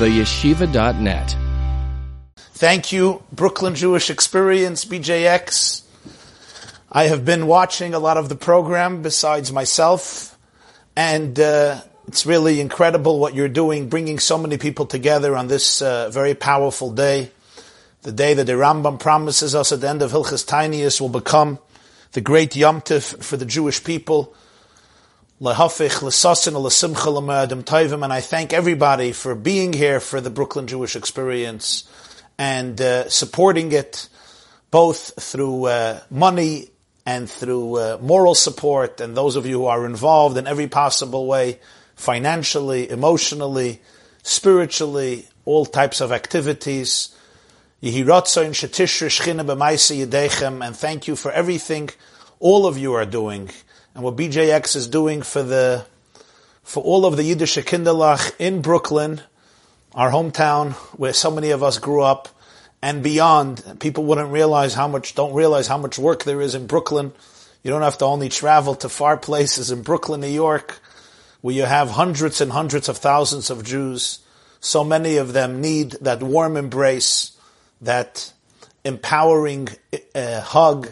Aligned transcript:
theyeshiva.net. 0.00 1.36
Thank 2.54 2.90
you, 2.90 3.22
Brooklyn 3.32 3.74
Jewish 3.74 4.08
Experience, 4.08 4.86
BJX. 4.86 5.82
I 6.90 7.04
have 7.04 7.26
been 7.26 7.46
watching 7.46 7.92
a 7.92 7.98
lot 7.98 8.16
of 8.16 8.30
the 8.30 8.34
program 8.34 9.02
besides 9.02 9.52
myself, 9.52 10.38
and 10.96 11.38
uh, 11.38 11.82
it's 12.08 12.24
really 12.24 12.60
incredible 12.60 13.18
what 13.18 13.34
you're 13.34 13.48
doing, 13.48 13.90
bringing 13.90 14.18
so 14.18 14.38
many 14.38 14.56
people 14.56 14.86
together 14.86 15.36
on 15.36 15.48
this 15.48 15.82
uh, 15.82 16.08
very 16.08 16.34
powerful 16.34 16.90
day. 16.90 17.30
The 18.00 18.12
day 18.12 18.32
that 18.32 18.44
the 18.44 18.54
Rambam 18.54 18.98
promises 18.98 19.54
us 19.54 19.70
at 19.70 19.82
the 19.82 19.90
end 19.90 20.00
of 20.00 20.12
Hilchas 20.12 20.46
Tinius 20.46 20.98
will 20.98 21.10
become 21.10 21.58
the 22.12 22.22
great 22.22 22.56
Yom 22.56 22.80
Tif 22.80 23.22
for 23.22 23.36
the 23.36 23.44
Jewish 23.44 23.84
people. 23.84 24.34
And 28.02 28.12
I 28.12 28.20
thank 28.20 28.52
everybody 28.52 29.12
for 29.12 29.34
being 29.34 29.72
here 29.72 29.98
for 29.98 30.20
the 30.20 30.28
Brooklyn 30.28 30.66
Jewish 30.66 30.94
Experience 30.94 31.88
and 32.36 32.78
uh, 32.78 33.08
supporting 33.08 33.72
it 33.72 34.10
both 34.70 35.14
through 35.18 35.64
uh, 35.64 36.00
money 36.10 36.68
and 37.06 37.26
through 37.26 37.76
uh, 37.76 37.98
moral 38.02 38.34
support, 38.34 39.00
and 39.00 39.16
those 39.16 39.34
of 39.34 39.46
you 39.46 39.60
who 39.60 39.64
are 39.64 39.86
involved 39.86 40.36
in 40.36 40.46
every 40.46 40.68
possible 40.68 41.26
way, 41.26 41.58
financially, 41.96 42.90
emotionally, 42.90 43.80
spiritually, 44.22 45.26
all 45.46 45.64
types 45.64 46.02
of 46.02 46.12
activities. 46.12 47.16
And 47.80 47.96
thank 50.76 51.08
you 51.08 51.16
for 51.16 51.32
everything 51.32 51.88
all 52.40 52.66
of 52.66 52.76
you 52.76 52.92
are 52.92 53.06
doing, 53.06 53.48
and 53.94 54.04
what 54.04 54.16
BJX 54.16 54.76
is 54.76 54.86
doing 54.86 55.22
for 55.22 55.42
the 55.42 55.84
for 56.62 56.82
all 56.82 57.04
of 57.06 57.16
the 57.16 57.24
Yiddish 57.24 57.56
Kinderlach 57.56 58.32
in 58.38 58.62
Brooklyn 58.62 59.22
our 59.94 60.10
hometown 60.10 60.72
where 60.96 61.12
so 61.12 61.30
many 61.30 61.50
of 61.50 61.62
us 61.62 61.78
grew 61.78 62.02
up 62.02 62.28
and 62.82 63.02
beyond. 63.02 63.62
People 63.80 64.04
wouldn't 64.04 64.30
realize 64.30 64.74
how 64.74 64.88
much, 64.88 65.14
don't 65.14 65.34
realize 65.34 65.66
how 65.66 65.78
much 65.78 65.98
work 65.98 66.24
there 66.24 66.40
is 66.40 66.54
in 66.54 66.66
Brooklyn. 66.66 67.12
You 67.62 67.70
don't 67.70 67.82
have 67.82 67.98
to 67.98 68.04
only 68.04 68.28
travel 68.28 68.74
to 68.76 68.88
far 68.88 69.16
places 69.16 69.70
in 69.70 69.82
Brooklyn, 69.82 70.20
New 70.20 70.28
York, 70.28 70.80
where 71.40 71.54
you 71.54 71.64
have 71.64 71.90
hundreds 71.90 72.40
and 72.40 72.52
hundreds 72.52 72.88
of 72.88 72.98
thousands 72.98 73.50
of 73.50 73.64
Jews. 73.64 74.20
So 74.60 74.84
many 74.84 75.16
of 75.16 75.32
them 75.32 75.60
need 75.60 75.92
that 76.00 76.22
warm 76.22 76.56
embrace, 76.56 77.36
that 77.80 78.32
empowering 78.84 79.68
uh, 80.14 80.40
hug, 80.40 80.90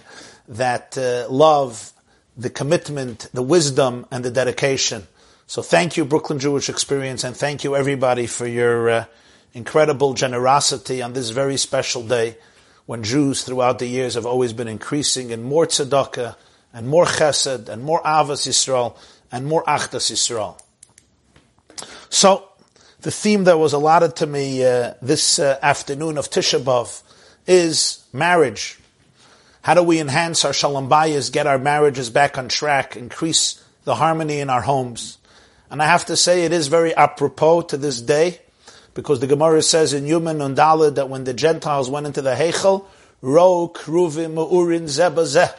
that 0.49 0.99
uh, 0.99 1.31
love, 1.31 1.93
the 2.39 2.49
commitment, 2.49 3.29
the 3.35 3.43
wisdom, 3.43 4.07
and 4.11 4.25
the 4.25 4.31
dedication. 4.31 5.09
So 5.49 5.61
thank 5.61 5.97
you, 5.97 6.05
Brooklyn 6.05 6.39
Jewish 6.39 6.69
Experience, 6.69 7.25
and 7.25 7.37
thank 7.37 7.65
you 7.65 7.75
everybody 7.75 8.29
for 8.29 8.47
your 8.47 8.89
uh, 8.89 9.05
incredible 9.53 10.15
generosity 10.15 11.03
on 11.03 11.15
this 11.15 11.31
very 11.31 11.57
special 11.57 12.07
day 12.07 12.37
when 12.87 13.03
Jews 13.03 13.43
throughout 13.43 13.81
the 13.81 13.87
years 13.87 14.15
have 14.15 14.25
always 14.25 14.53
been 14.53 14.69
increasing 14.69 15.31
in 15.31 15.43
more 15.43 15.67
tzedakah 15.67 16.37
and 16.73 16.87
more 16.89 17.07
chesed 17.07 17.69
and 17.69 17.83
more 17.83 18.01
avas 18.03 18.47
Yisrael 18.47 18.97
and 19.33 19.47
more 19.47 19.65
achdas 19.65 20.11
Yisrael. 20.13 20.61
So 22.09 22.49
the 23.01 23.11
theme 23.11 23.45
that 23.45 23.59
was 23.59 23.73
allotted 23.73 24.17
to 24.17 24.27
me 24.27 24.65
uh, 24.65 24.95
this 25.03 25.39
uh, 25.39 25.59
afternoon 25.61 26.19
of 26.19 26.31
Tisha 26.31 26.61
B'av 26.61 27.03
is 27.47 28.05
marriage. 28.13 28.79
How 29.69 29.75
do 29.75 29.83
we 29.83 30.01
enhance 30.01 30.47
our 30.47 30.55
shalom 30.55 30.89
bayis, 30.89 31.31
get 31.31 31.47
our 31.47 31.59
marriages 31.59 32.09
back 32.09 32.39
on 32.39 32.49
track, 32.49 32.97
increase 32.97 33.63
the 33.85 33.97
harmony 33.97 34.41
in 34.41 34.49
our 34.49 34.63
homes? 34.63 35.19
And 35.71 35.83
I 35.83 35.85
have 35.85 36.07
to 36.07 36.17
say 36.17 36.47
it 36.47 36.55
is 36.55 36.69
very 36.69 36.95
apropos 36.95 37.61
to 37.65 37.77
this 37.77 38.01
day, 38.01 38.41
because 38.95 39.21
the 39.21 39.27
Gemara 39.27 39.61
says 39.61 39.93
in 39.93 40.07
Yoma 40.07 40.35
Nun 40.35 40.57
Dalet 40.57 40.95
that 40.95 41.11
when 41.11 41.25
the 41.25 41.35
Gentiles 41.35 41.91
went 41.91 42.07
into 42.07 42.23
the 42.23 42.35
Heichel, 42.35 42.87
Ro 43.21 43.71
Kruvim 43.75 44.37
Urin 44.51 44.85
Zebazeh, 44.85 45.55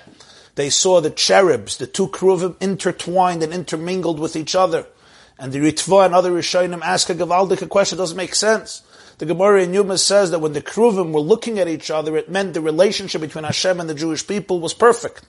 they 0.56 0.72
saw 0.72 1.02
the 1.02 1.12
cherubs, 1.12 1.78
the 1.78 1.86
two 1.86 2.08
Kruvim 2.08 2.56
intertwined 2.60 3.44
and 3.44 3.54
intermingled 3.54 4.20
with 4.20 4.36
each 4.36 4.56
other. 4.56 4.88
And 5.38 5.54
the 5.54 5.60
Ritva 5.60 6.06
and 6.08 6.16
other 6.16 6.32
Rishonim 6.32 6.82
ask 6.82 7.12
a 7.12 7.14
Gavaldik 7.14 7.70
question, 7.70 8.00
doesn't 8.00 8.18
make 8.18 8.34
sense. 8.34 8.82
The 9.20 9.26
Gemara 9.26 9.64
in 9.64 9.74
Yuma 9.74 9.98
says 9.98 10.32
that 10.32 10.40
when 10.40 10.54
the 10.54 10.62
Kruvim 10.62 11.12
were 11.12 11.20
looking 11.20 11.60
at 11.60 11.68
each 11.68 11.92
other, 11.92 12.18
it 12.18 12.30
meant 12.30 12.54
the 12.54 12.62
relationship 12.62 13.22
between 13.22 13.44
Hashem 13.44 13.80
and 13.80 13.90
the 13.90 13.94
Jewish 13.94 14.26
people 14.26 14.60
was 14.60 14.74
perfect 14.74 15.24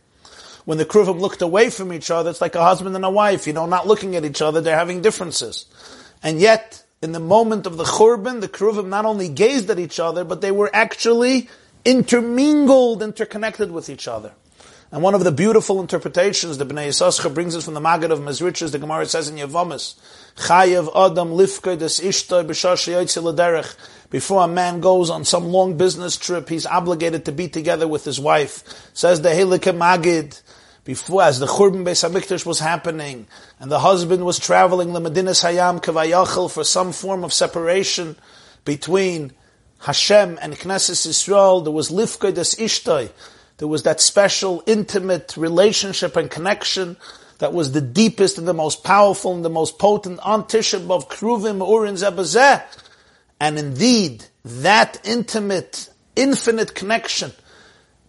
when 0.64 0.78
the 0.78 0.84
Kruvim 0.84 1.20
looked 1.20 1.42
away 1.42 1.70
from 1.70 1.92
each 1.92 2.10
other, 2.10 2.30
it's 2.30 2.40
like 2.40 2.54
a 2.54 2.62
husband 2.62 2.94
and 2.94 3.04
a 3.04 3.10
wife, 3.10 3.46
you 3.46 3.52
know, 3.52 3.66
not 3.66 3.86
looking 3.86 4.16
at 4.16 4.24
each 4.24 4.42
other, 4.42 4.60
they're 4.60 4.76
having 4.76 5.00
differences. 5.00 5.66
And 6.22 6.38
yet, 6.38 6.84
in 7.02 7.12
the 7.12 7.20
moment 7.20 7.66
of 7.66 7.76
the 7.76 7.84
Churban, 7.84 8.40
the 8.40 8.48
Kruvim 8.48 8.86
not 8.86 9.04
only 9.04 9.28
gazed 9.28 9.70
at 9.70 9.78
each 9.78 9.98
other, 9.98 10.24
but 10.24 10.40
they 10.40 10.52
were 10.52 10.70
actually 10.72 11.48
intermingled, 11.84 13.02
interconnected 13.02 13.70
with 13.70 13.88
each 13.88 14.06
other. 14.06 14.32
And 14.92 15.02
one 15.02 15.14
of 15.14 15.24
the 15.24 15.32
beautiful 15.32 15.80
interpretations 15.80 16.58
the 16.58 16.66
Bnei 16.66 16.88
Yissaschar 16.88 17.32
brings 17.32 17.56
us 17.56 17.64
from 17.64 17.74
the 17.74 17.80
Maggid 17.80 18.10
of 18.10 18.18
Mezritches, 18.18 18.72
the 18.72 18.78
Gemara 18.78 19.06
says 19.06 19.28
in 19.28 19.36
Yavamis, 19.36 19.94
Chayev 20.36 20.88
Adam 20.94 21.30
Lifkei 21.30 21.78
des 21.78 22.00
Ishtoi 22.02 22.46
B'shar 22.46 23.76
Before 24.10 24.44
a 24.44 24.48
man 24.48 24.80
goes 24.80 25.10
on 25.10 25.24
some 25.24 25.46
long 25.46 25.76
business 25.76 26.16
trip, 26.16 26.48
he's 26.48 26.66
obligated 26.66 27.24
to 27.26 27.32
be 27.32 27.48
together 27.48 27.86
with 27.86 28.04
his 28.04 28.18
wife. 28.18 28.64
Says 28.94 29.22
the 29.22 29.30
Hilike 29.30 29.76
Maggid, 29.76 30.40
before, 30.84 31.22
as 31.22 31.38
the 31.38 31.46
Churban 31.46 31.84
Beis 31.84 32.08
Hamikdash 32.08 32.46
was 32.46 32.58
happening, 32.58 33.26
and 33.58 33.70
the 33.70 33.80
husband 33.80 34.24
was 34.24 34.38
traveling 34.38 34.92
the 34.92 35.00
Medinas 35.00 35.44
Hayam 35.44 35.82
Kavayachel 35.82 36.50
for 36.50 36.64
some 36.64 36.92
form 36.92 37.22
of 37.22 37.32
separation 37.32 38.16
between 38.64 39.32
Hashem 39.80 40.38
and 40.40 40.54
Knesset 40.54 41.06
Israel, 41.06 41.60
there 41.60 41.72
was 41.72 41.90
Lifkei 41.90 42.34
des 42.34 42.56
Ishtoi, 42.62 43.10
there 43.58 43.68
was 43.68 43.82
that 43.82 44.00
special, 44.00 44.62
intimate 44.66 45.36
relationship 45.36 46.16
and 46.16 46.30
connection 46.30 46.96
that 47.40 47.52
was 47.52 47.72
the 47.72 47.80
deepest 47.80 48.38
and 48.38 48.46
the 48.46 48.54
most 48.54 48.84
powerful 48.84 49.34
and 49.34 49.44
the 49.44 49.50
most 49.50 49.78
potent 49.78 50.20
on 50.20 50.44
Tisha 50.44 50.78
B'Av 50.78 51.08
Kruvim 51.08 51.66
Urin 51.66 51.96
Zebazeh. 51.96 52.62
And 53.40 53.58
indeed, 53.58 54.26
that 54.44 55.00
intimate, 55.04 55.88
infinite 56.14 56.74
connection 56.74 57.32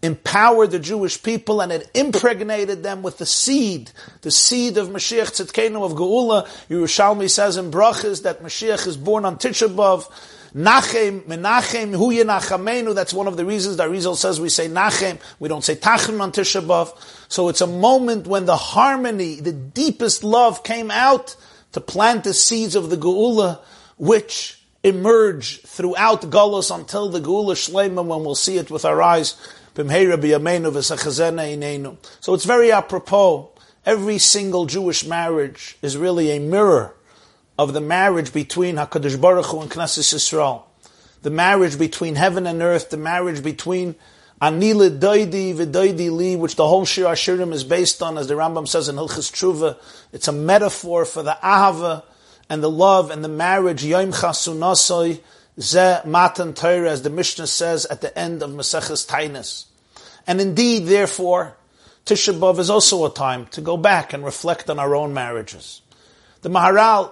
empowered 0.04 0.72
the 0.72 0.80
Jewish 0.80 1.24
people 1.24 1.62
and 1.62 1.72
it 1.72 1.90
impregnated 1.94 2.84
them 2.84 3.04
with 3.04 3.20
the 3.20 3.26
seed, 3.26 3.92
the 4.22 4.32
seed 4.32 4.78
of 4.78 4.90
Mashiach 4.90 5.32
Tzidkenu 5.32 5.82
of 5.82 5.94
Geula. 5.94 6.46
Yerushalmi 6.70 7.30
says 7.30 7.56
in 7.56 7.72
Brachas 7.72 8.24
that 8.24 8.44
Mashiach 8.44 8.86
is 8.86 8.98
born 8.98 9.24
on 9.24 9.38
Tisha 9.38 9.74
B'Av. 9.74 10.12
Nachem, 10.56 11.22
Menachem, 11.22 11.96
Hu 11.96 12.12
Yenachamenu, 12.12 12.94
that's 12.94 13.14
one 13.14 13.28
of 13.28 13.38
the 13.38 13.46
reasons 13.46 13.78
that 13.78 13.90
Rizal 13.90 14.18
says 14.18 14.42
we 14.42 14.50
say 14.50 14.68
Nachem, 14.68 15.18
we 15.40 15.48
don't 15.48 15.64
say 15.64 15.76
Tachem 15.76 16.20
on 16.20 16.34
Tisha 16.34 16.62
B'Av. 16.66 16.94
So 17.30 17.48
it's 17.48 17.62
a 17.62 17.68
moment 17.68 18.28
when 18.28 18.46
the 18.46 18.58
harmony, 18.58 19.40
the 19.40 19.54
deepest 19.54 20.26
love 20.26 20.64
came 20.64 20.92
out 20.92 21.38
to 21.72 21.80
plant 21.80 22.26
the 22.26 22.34
seeds 22.34 22.76
of 22.76 22.90
the 22.90 22.98
Geula, 22.98 23.60
which 23.98 24.62
emerge 24.84 25.62
throughout 25.62 26.24
Golos 26.24 26.76
until 26.76 27.08
the 27.10 27.22
Geula 27.22 27.56
Shlema, 27.56 28.04
when 28.06 28.26
we'll 28.26 28.36
see 28.36 28.58
it 28.58 28.70
with 28.70 28.84
our 28.84 29.02
eyes. 29.02 29.36
So 29.74 29.84
it's 32.34 32.46
very 32.46 32.72
apropos. 32.74 33.52
Every 33.86 34.18
single 34.18 34.66
Jewish 34.66 35.06
marriage 35.06 35.78
is 35.82 35.96
really 35.96 36.32
a 36.32 36.40
mirror 36.40 36.94
of 37.62 37.74
the 37.74 37.82
marriage 37.82 38.34
between 38.34 38.78
Hakadosh 38.78 39.22
Baruch 39.22 39.46
Hu 39.46 39.62
and 39.62 39.70
Knesset 39.70 40.00
Yisrael, 40.00 40.64
the 41.22 41.30
marriage 41.30 41.78
between 41.78 42.16
heaven 42.16 42.48
and 42.48 42.60
earth, 42.60 42.90
the 42.90 42.98
marriage 42.98 43.44
between 43.44 43.94
Anila 44.42 44.98
Daidi 44.98 45.54
v'Daidi 45.54 46.10
Li, 46.10 46.36
which 46.36 46.56
the 46.56 46.68
whole 46.68 46.86
Shir 46.86 47.04
Hashirim 47.04 47.54
is 47.54 47.64
based 47.64 48.02
on, 48.02 48.18
as 48.18 48.28
the 48.28 48.34
Rambam 48.34 48.68
says 48.68 48.90
in 48.90 48.96
Hilchas 48.96 49.32
Tshuva. 49.32 49.78
It's 50.12 50.28
a 50.28 50.32
metaphor 50.32 51.06
for 51.06 51.22
the 51.22 51.38
Ahava 51.44 52.02
and 52.50 52.64
the 52.64 52.70
love 52.72 53.12
and 53.12 53.24
the 53.24 53.30
marriage. 53.30 53.86
Yom 53.86 54.12
Chasunasoi 54.12 55.22
Ze 55.60 56.00
Matan 56.04 56.56
Torah, 56.56 56.90
as 56.90 57.04
the 57.04 57.12
Mishnah 57.12 57.46
says 57.46 57.86
at 57.86 58.02
the 58.02 58.18
end 58.18 58.42
of 58.42 58.50
Maseches 58.50 59.08
Tainis. 59.08 59.66
And 60.26 60.42
indeed, 60.42 60.88
therefore, 60.88 61.58
Tisha 62.08 62.34
B'av 62.34 62.58
is 62.58 62.72
also 62.72 63.06
a 63.06 63.14
time 63.14 63.46
to 63.52 63.62
go 63.62 63.78
back 63.78 64.14
and 64.14 64.26
reflect 64.26 64.68
on 64.68 64.80
our 64.80 64.96
own 64.96 65.14
marriages. 65.14 65.82
The 66.42 66.50
Maharal 66.50 67.12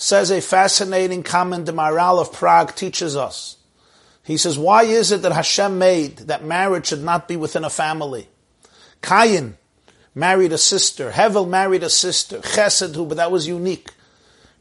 says 0.00 0.30
a 0.30 0.40
fascinating 0.40 1.22
comment 1.22 1.66
the 1.66 1.72
Maharal 1.72 2.22
of 2.22 2.32
Prague 2.32 2.74
teaches 2.74 3.16
us. 3.16 3.58
He 4.24 4.38
says, 4.38 4.58
why 4.58 4.84
is 4.84 5.12
it 5.12 5.20
that 5.22 5.32
Hashem 5.32 5.78
made 5.78 6.16
that 6.28 6.42
marriage 6.42 6.86
should 6.86 7.04
not 7.04 7.28
be 7.28 7.36
within 7.36 7.64
a 7.64 7.70
family? 7.70 8.26
Cain 9.02 9.58
married 10.14 10.52
a 10.52 10.58
sister. 10.58 11.10
Hevel 11.10 11.46
married 11.46 11.82
a 11.82 11.90
sister. 11.90 12.38
Chesed, 12.38 12.94
who, 12.94 13.04
but 13.04 13.18
that 13.18 13.30
was 13.30 13.46
unique. 13.46 13.90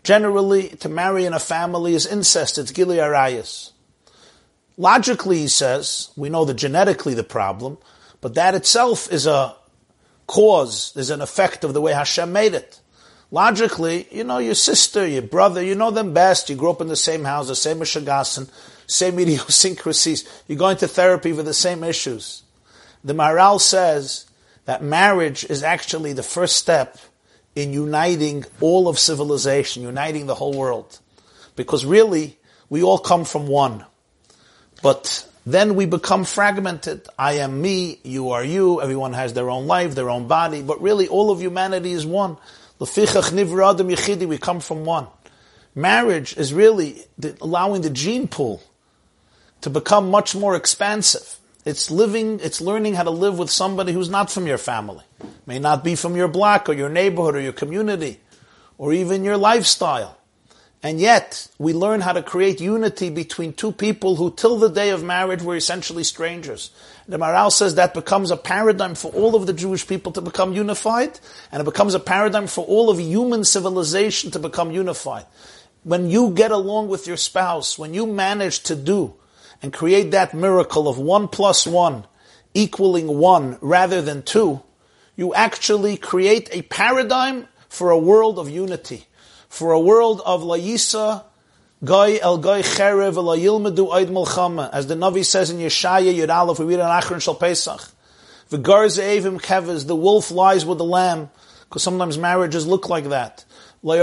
Generally, 0.03 0.69
to 0.81 0.89
marry 0.89 1.23
in 1.23 1.33
a 1.33 1.39
family 1.39 1.93
is 1.93 2.05
incest. 2.05 2.57
It's 2.57 2.71
gili. 2.71 2.99
Logically, 4.75 5.37
he 5.37 5.47
says, 5.47 6.09
we 6.17 6.29
know 6.29 6.43
that 6.43 6.55
genetically 6.55 7.13
the 7.13 7.23
problem, 7.23 7.77
but 8.19 8.33
that 8.33 8.55
itself 8.55 9.09
is 9.09 9.25
a 9.25 9.55
cause, 10.27 10.91
is 10.97 11.09
an 11.09 11.21
effect 11.21 11.63
of 11.63 11.73
the 11.73 11.79
way 11.79 11.93
Hashem 11.93 12.33
made 12.33 12.55
it. 12.55 12.81
Logically, 13.31 14.07
you 14.11 14.23
know 14.23 14.39
your 14.39 14.55
sister, 14.55 15.05
your 15.07 15.21
brother, 15.21 15.61
you 15.61 15.75
know 15.75 15.91
them 15.91 16.13
best. 16.13 16.49
You 16.49 16.55
grew 16.55 16.71
up 16.71 16.81
in 16.81 16.87
the 16.87 16.95
same 16.95 17.23
house, 17.23 17.47
the 17.47 17.55
same 17.55 17.77
shagasan, 17.77 18.49
same 18.87 19.19
idiosyncrasies. 19.19 20.27
You 20.47 20.55
go 20.55 20.69
into 20.69 20.87
therapy 20.87 21.31
for 21.33 21.43
the 21.43 21.53
same 21.53 21.83
issues. 21.83 22.43
The 23.03 23.13
Maharal 23.13 23.61
says 23.61 24.25
that 24.65 24.83
marriage 24.83 25.43
is 25.45 25.63
actually 25.63 26.13
the 26.13 26.23
first 26.23 26.57
step 26.57 26.97
in 27.55 27.73
uniting 27.73 28.45
all 28.61 28.87
of 28.87 28.97
civilization, 28.97 29.83
uniting 29.83 30.25
the 30.25 30.35
whole 30.35 30.53
world. 30.53 30.99
Because 31.55 31.85
really, 31.85 32.37
we 32.69 32.81
all 32.83 32.99
come 32.99 33.25
from 33.25 33.47
one. 33.47 33.85
But 34.81 35.27
then 35.45 35.75
we 35.75 35.85
become 35.85 36.25
fragmented. 36.25 37.07
I 37.17 37.33
am 37.33 37.61
me, 37.61 37.99
you 38.03 38.31
are 38.31 38.43
you, 38.43 38.81
everyone 38.81 39.13
has 39.13 39.33
their 39.33 39.49
own 39.49 39.67
life, 39.67 39.95
their 39.95 40.09
own 40.09 40.27
body, 40.27 40.61
but 40.61 40.81
really 40.81 41.07
all 41.07 41.31
of 41.31 41.41
humanity 41.41 41.91
is 41.91 42.05
one. 42.05 42.37
We 42.79 44.37
come 44.37 44.59
from 44.59 44.85
one. 44.85 45.07
Marriage 45.75 46.37
is 46.37 46.53
really 46.53 47.03
allowing 47.41 47.81
the 47.81 47.89
gene 47.89 48.27
pool 48.27 48.61
to 49.61 49.69
become 49.69 50.09
much 50.09 50.35
more 50.35 50.55
expansive. 50.55 51.39
It's 51.65 51.91
living, 51.91 52.39
it's 52.41 52.61
learning 52.61 52.93
how 52.93 53.03
to 53.03 53.09
live 53.09 53.37
with 53.37 53.49
somebody 53.49 53.91
who's 53.91 54.09
not 54.09 54.31
from 54.31 54.47
your 54.47 54.57
family. 54.57 55.03
May 55.45 55.59
not 55.59 55.83
be 55.83 55.95
from 55.95 56.15
your 56.15 56.27
block 56.27 56.69
or 56.69 56.73
your 56.73 56.89
neighborhood 56.89 57.35
or 57.35 57.41
your 57.41 57.53
community 57.53 58.21
or 58.77 58.93
even 58.93 59.23
your 59.23 59.37
lifestyle. 59.37 60.18
And 60.81 60.99
yet, 61.01 61.49
we 61.57 61.73
learn 61.73 61.99
how 61.99 62.13
to 62.13 62.23
create 62.23 62.61
unity 62.61 63.09
between 63.09 63.51
two 63.51 63.73
people 63.73 64.15
who 64.15 64.31
till 64.31 64.57
the 64.57 64.69
day 64.69 64.91
of 64.91 65.03
marriage 65.03 65.41
were 65.41 65.57
essentially 65.57 66.05
strangers. 66.05 66.71
The 67.05 67.17
Maharal 67.17 67.51
says 67.51 67.75
that 67.75 67.93
becomes 67.93 68.31
a 68.31 68.37
paradigm 68.37 68.95
for 68.95 69.11
all 69.11 69.35
of 69.35 69.45
the 69.45 69.51
Jewish 69.51 69.85
people 69.85 70.13
to 70.13 70.21
become 70.21 70.53
unified, 70.53 71.19
and 71.51 71.61
it 71.61 71.65
becomes 71.65 71.95
a 71.95 71.99
paradigm 71.99 72.47
for 72.47 72.63
all 72.63 72.89
of 72.89 72.99
human 72.99 73.43
civilization 73.43 74.31
to 74.31 74.39
become 74.39 74.71
unified. 74.71 75.25
When 75.83 76.09
you 76.09 76.31
get 76.31 76.51
along 76.51 76.87
with 76.87 77.07
your 77.07 77.17
spouse, 77.17 77.77
when 77.77 77.93
you 77.93 78.05
manage 78.05 78.61
to 78.63 78.75
do 78.75 79.15
and 79.61 79.73
create 79.73 80.11
that 80.11 80.33
miracle 80.33 80.87
of 80.87 80.97
one 80.97 81.27
plus 81.27 81.67
one 81.67 82.05
equaling 82.53 83.17
one 83.17 83.57
rather 83.61 84.01
than 84.01 84.23
two, 84.23 84.61
you 85.17 85.33
actually 85.33 85.97
create 85.97 86.47
a 86.53 86.61
paradigm 86.63 87.47
for 87.67 87.91
a 87.91 87.99
world 87.99 88.39
of 88.39 88.49
unity, 88.49 89.05
for 89.49 89.73
a 89.73 89.79
world 89.79 90.21
of 90.25 90.41
layisa, 90.43 91.25
Goy 91.83 92.19
el 92.21 92.39
goy 92.39 92.61
cherev 92.61 93.15
el 93.15 93.37
yilmedu 93.37 93.89
oid 93.89 94.07
melchama, 94.07 94.69
as 94.73 94.87
the 94.87 94.95
Navi 94.95 95.23
says 95.23 95.49
in 95.49 95.59
Yeshaya 95.59 96.13
Yud 96.13 96.29
Aleph, 96.29 96.59
we 96.59 96.65
read 96.65 96.73
in 96.73 96.85
Achron 96.85 97.21
Shal 97.21 97.35
Pesach. 97.35 97.79
V'gar 98.51 98.87
ze'evim 98.89 99.39
kevez, 99.39 99.87
the 99.87 99.95
wolf 99.95 100.29
lies 100.29 100.65
with 100.65 100.77
the 100.77 100.83
lamb, 100.83 101.29
because 101.69 101.81
sometimes 101.81 102.17
marriages 102.17 102.67
look 102.67 102.89
like 102.89 103.05
that. 103.05 103.45
Every 103.81 103.99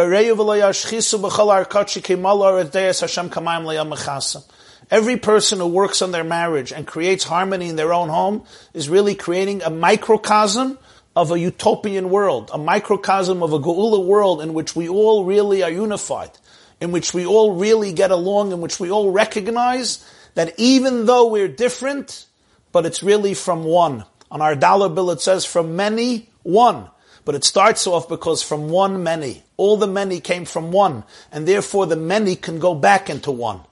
person 5.19 5.59
who 5.59 5.67
works 5.67 6.01
on 6.01 6.13
their 6.13 6.25
marriage 6.25 6.73
and 6.73 6.87
creates 6.87 7.25
harmony 7.25 7.69
in 7.69 7.77
their 7.77 7.93
own 7.93 8.09
home 8.09 8.45
is 8.73 8.89
really 8.89 9.15
creating 9.15 9.63
a 9.63 9.69
microcosm 9.69 10.79
of 11.17 11.31
a 11.33 11.39
utopian 11.39 12.11
world, 12.11 12.51
a 12.53 12.59
microcosm 12.59 13.43
of 13.43 13.55
a 13.55 13.59
Geula 13.59 14.05
world 14.05 14.43
in 14.43 14.53
which 14.53 14.77
we 14.77 14.87
all 14.87 15.25
really 15.25 15.63
are 15.63 15.71
unified, 15.71 16.31
in 16.79 16.93
which 16.93 17.15
we 17.15 17.25
all 17.25 17.55
really 17.55 17.95
get 17.95 18.11
along, 18.11 18.53
in 18.53 18.61
which 18.61 18.79
we 18.79 18.91
all 18.91 19.11
recognize 19.11 20.07
that 20.35 20.53
even 20.59 21.07
though 21.07 21.29
we're 21.29 21.49
different, 21.49 22.27
but 22.71 22.85
it's 22.85 23.03
really 23.03 23.33
from 23.33 23.65
one. 23.65 24.05
On 24.31 24.43
our 24.43 24.55
dollar 24.55 24.91
bill 24.91 25.11
it 25.11 25.23
says 25.23 25.47
from 25.47 25.75
many, 25.75 26.29
one. 26.43 26.91
But 27.25 27.35
it 27.35 27.45
starts 27.45 27.87
off 27.87 28.09
because 28.09 28.43
from 28.43 28.69
one 28.69 29.03
many. 29.03 29.43
All 29.57 29.79
the 29.79 29.87
many 29.87 30.21
came 30.21 30.45
from 30.45 30.71
one, 30.71 31.03
and 31.33 31.49
therefore 31.49 31.87
the 31.87 31.97
many 31.97 32.37
can 32.37 32.59
go 32.59 32.75
back 32.75 33.09
into 33.09 33.33
one. 33.33 33.63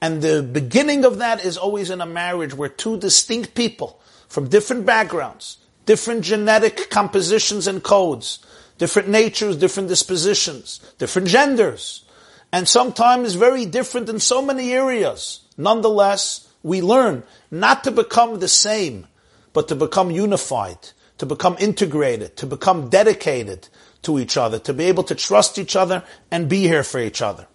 And 0.00 0.22
the 0.22 0.42
beginning 0.42 1.04
of 1.04 1.18
that 1.18 1.44
is 1.44 1.56
always 1.56 1.90
in 1.90 2.00
a 2.00 2.06
marriage 2.06 2.54
where 2.54 2.68
two 2.68 2.96
distinct 2.96 3.56
people 3.56 4.00
from 4.28 4.48
different 4.48 4.86
backgrounds, 4.86 5.58
different 5.86 6.22
genetic 6.22 6.90
compositions 6.90 7.66
and 7.66 7.82
codes, 7.82 8.44
different 8.78 9.08
natures, 9.08 9.56
different 9.56 9.88
dispositions, 9.88 10.80
different 10.98 11.28
genders, 11.28 12.04
and 12.52 12.68
sometimes 12.68 13.34
very 13.34 13.66
different 13.66 14.08
in 14.08 14.20
so 14.20 14.42
many 14.42 14.72
areas. 14.72 15.40
Nonetheless, 15.56 16.48
we 16.62 16.82
learn 16.82 17.22
not 17.50 17.84
to 17.84 17.90
become 17.90 18.38
the 18.38 18.48
same, 18.48 19.06
but 19.52 19.68
to 19.68 19.74
become 19.74 20.10
unified 20.10 20.90
to 21.22 21.26
become 21.26 21.56
integrated, 21.60 22.36
to 22.36 22.46
become 22.46 22.88
dedicated 22.88 23.68
to 24.02 24.18
each 24.18 24.36
other, 24.36 24.58
to 24.58 24.72
be 24.72 24.86
able 24.86 25.04
to 25.04 25.14
trust 25.14 25.56
each 25.56 25.76
other 25.76 26.02
and 26.32 26.48
be 26.48 26.62
here 26.62 26.82
for 26.82 26.98
each 26.98 27.22
other. 27.22 27.46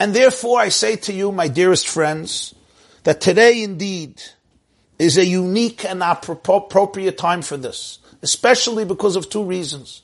And 0.00 0.12
therefore 0.12 0.58
I 0.58 0.70
say 0.70 0.96
to 0.96 1.12
you, 1.12 1.30
my 1.30 1.46
dearest 1.46 1.86
friends, 1.86 2.52
that 3.04 3.20
today 3.20 3.62
indeed 3.62 4.20
is 5.00 5.16
a 5.16 5.24
unique 5.24 5.82
and 5.86 6.02
appropriate 6.02 7.16
time 7.16 7.40
for 7.40 7.56
this, 7.56 8.00
especially 8.20 8.84
because 8.84 9.16
of 9.16 9.30
two 9.30 9.42
reasons. 9.42 10.02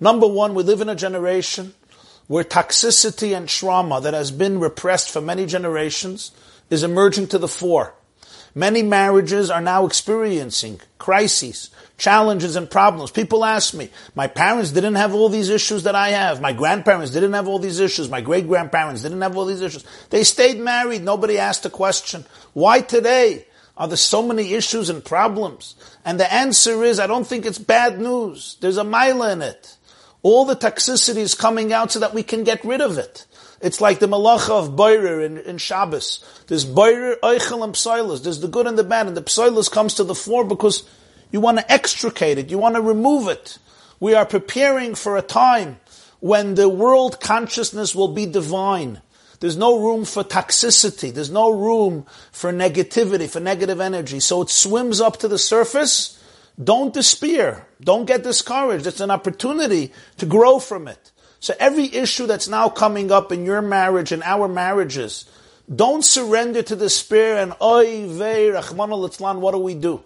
Number 0.00 0.26
one, 0.26 0.54
we 0.54 0.62
live 0.62 0.80
in 0.80 0.88
a 0.88 0.94
generation 0.94 1.74
where 2.28 2.44
toxicity 2.44 3.36
and 3.36 3.46
trauma 3.46 4.00
that 4.00 4.14
has 4.14 4.30
been 4.30 4.58
repressed 4.58 5.10
for 5.10 5.20
many 5.20 5.44
generations 5.44 6.32
is 6.70 6.82
emerging 6.82 7.26
to 7.26 7.36
the 7.36 7.46
fore. 7.46 7.92
Many 8.54 8.82
marriages 8.82 9.50
are 9.50 9.60
now 9.60 9.84
experiencing 9.84 10.80
crises, 10.96 11.68
challenges 11.98 12.56
and 12.56 12.70
problems. 12.70 13.10
People 13.10 13.44
ask 13.44 13.74
me, 13.74 13.90
my 14.14 14.28
parents 14.28 14.72
didn't 14.72 14.94
have 14.94 15.14
all 15.14 15.28
these 15.28 15.50
issues 15.50 15.82
that 15.82 15.94
I 15.94 16.08
have. 16.08 16.40
My 16.40 16.54
grandparents 16.54 17.10
didn't 17.10 17.34
have 17.34 17.48
all 17.48 17.58
these 17.58 17.80
issues. 17.80 18.08
My 18.08 18.22
great 18.22 18.48
grandparents 18.48 19.02
didn't 19.02 19.20
have 19.20 19.36
all 19.36 19.44
these 19.44 19.60
issues. 19.60 19.84
They 20.08 20.24
stayed 20.24 20.58
married. 20.58 21.02
Nobody 21.02 21.38
asked 21.38 21.66
a 21.66 21.70
question. 21.70 22.24
Why 22.54 22.80
today 22.80 23.44
are 23.78 23.86
there 23.86 23.96
so 23.96 24.22
many 24.22 24.54
issues 24.54 24.90
and 24.90 25.04
problems? 25.04 25.76
And 26.04 26.18
the 26.18 26.30
answer 26.32 26.82
is, 26.82 26.98
I 26.98 27.06
don't 27.06 27.26
think 27.26 27.46
it's 27.46 27.58
bad 27.58 28.00
news. 28.00 28.56
There's 28.60 28.76
a 28.76 28.84
mile 28.84 29.22
in 29.22 29.40
it. 29.40 29.76
All 30.22 30.44
the 30.44 30.56
toxicity 30.56 31.18
is 31.18 31.34
coming 31.34 31.72
out 31.72 31.92
so 31.92 32.00
that 32.00 32.12
we 32.12 32.24
can 32.24 32.42
get 32.42 32.64
rid 32.64 32.80
of 32.80 32.98
it. 32.98 33.24
It's 33.60 33.80
like 33.80 34.00
the 34.00 34.08
malacha 34.08 34.50
of 34.50 34.76
Boirer 34.76 35.24
in, 35.24 35.38
in 35.38 35.58
Shabbos. 35.58 36.24
There's 36.48 36.64
Boirer, 36.64 37.20
Eichel, 37.20 37.62
and 37.62 37.74
Psilas. 37.74 38.24
There's 38.24 38.40
the 38.40 38.48
good 38.48 38.66
and 38.66 38.76
the 38.76 38.84
bad, 38.84 39.06
and 39.06 39.16
the 39.16 39.22
Psilas 39.22 39.70
comes 39.70 39.94
to 39.94 40.04
the 40.04 40.14
fore 40.14 40.44
because 40.44 40.88
you 41.30 41.40
want 41.40 41.58
to 41.58 41.72
extricate 41.72 42.38
it. 42.38 42.50
You 42.50 42.58
want 42.58 42.74
to 42.74 42.80
remove 42.80 43.28
it. 43.28 43.58
We 44.00 44.14
are 44.14 44.26
preparing 44.26 44.96
for 44.96 45.16
a 45.16 45.22
time 45.22 45.78
when 46.20 46.56
the 46.56 46.68
world 46.68 47.20
consciousness 47.20 47.94
will 47.94 48.08
be 48.12 48.26
divine. 48.26 49.02
There's 49.40 49.56
no 49.56 49.78
room 49.78 50.04
for 50.04 50.24
toxicity. 50.24 51.12
There's 51.12 51.30
no 51.30 51.50
room 51.50 52.06
for 52.32 52.52
negativity, 52.52 53.28
for 53.30 53.40
negative 53.40 53.80
energy. 53.80 54.20
So 54.20 54.42
it 54.42 54.50
swims 54.50 55.00
up 55.00 55.18
to 55.18 55.28
the 55.28 55.38
surface. 55.38 56.22
Don't 56.62 56.92
despair. 56.92 57.66
Don't 57.80 58.06
get 58.06 58.24
discouraged. 58.24 58.86
It's 58.86 59.00
an 59.00 59.12
opportunity 59.12 59.92
to 60.16 60.26
grow 60.26 60.58
from 60.58 60.88
it. 60.88 61.12
So 61.40 61.54
every 61.60 61.94
issue 61.94 62.26
that's 62.26 62.48
now 62.48 62.68
coming 62.68 63.12
up 63.12 63.30
in 63.30 63.44
your 63.44 63.62
marriage 63.62 64.10
and 64.10 64.24
our 64.24 64.48
marriages, 64.48 65.24
don't 65.72 66.04
surrender 66.04 66.62
to 66.62 66.74
despair 66.74 67.38
and 67.38 67.54
oy 67.62 68.08
vey 68.08 68.48
rachman 68.48 69.38
what 69.38 69.52
do 69.52 69.58
we 69.58 69.74
do? 69.74 70.02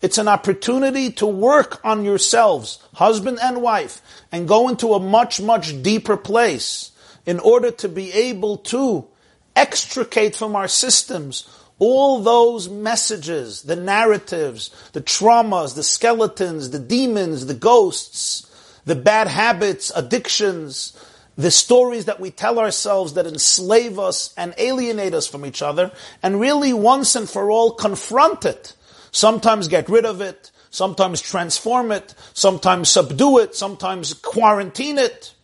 It's 0.00 0.18
an 0.18 0.26
opportunity 0.26 1.12
to 1.12 1.26
work 1.26 1.80
on 1.84 2.04
yourselves, 2.04 2.80
husband 2.94 3.38
and 3.40 3.62
wife, 3.62 4.02
and 4.32 4.48
go 4.48 4.68
into 4.68 4.94
a 4.94 5.00
much, 5.00 5.40
much 5.40 5.80
deeper 5.82 6.16
place 6.16 6.91
in 7.26 7.38
order 7.38 7.70
to 7.70 7.88
be 7.88 8.12
able 8.12 8.56
to 8.58 9.06
extricate 9.54 10.34
from 10.34 10.56
our 10.56 10.68
systems 10.68 11.48
all 11.78 12.20
those 12.20 12.68
messages, 12.68 13.62
the 13.62 13.76
narratives, 13.76 14.70
the 14.92 15.00
traumas, 15.00 15.74
the 15.74 15.82
skeletons, 15.82 16.70
the 16.70 16.78
demons, 16.78 17.46
the 17.46 17.54
ghosts, 17.54 18.48
the 18.84 18.94
bad 18.94 19.26
habits, 19.26 19.90
addictions, 19.96 20.96
the 21.36 21.50
stories 21.50 22.04
that 22.04 22.20
we 22.20 22.30
tell 22.30 22.58
ourselves 22.58 23.14
that 23.14 23.26
enslave 23.26 23.98
us 23.98 24.32
and 24.36 24.54
alienate 24.58 25.14
us 25.14 25.26
from 25.26 25.44
each 25.44 25.62
other, 25.62 25.90
and 26.22 26.40
really 26.40 26.72
once 26.72 27.16
and 27.16 27.28
for 27.28 27.50
all 27.50 27.72
confront 27.72 28.44
it 28.44 28.76
Sometimes 29.12 29.68
get 29.68 29.90
rid 29.90 30.06
of 30.06 30.22
it, 30.22 30.50
sometimes 30.70 31.20
transform 31.20 31.92
it, 31.92 32.14
sometimes 32.32 32.88
subdue 32.88 33.38
it, 33.38 33.54
sometimes 33.54 34.14
quarantine 34.14 34.98
it. 34.98 35.34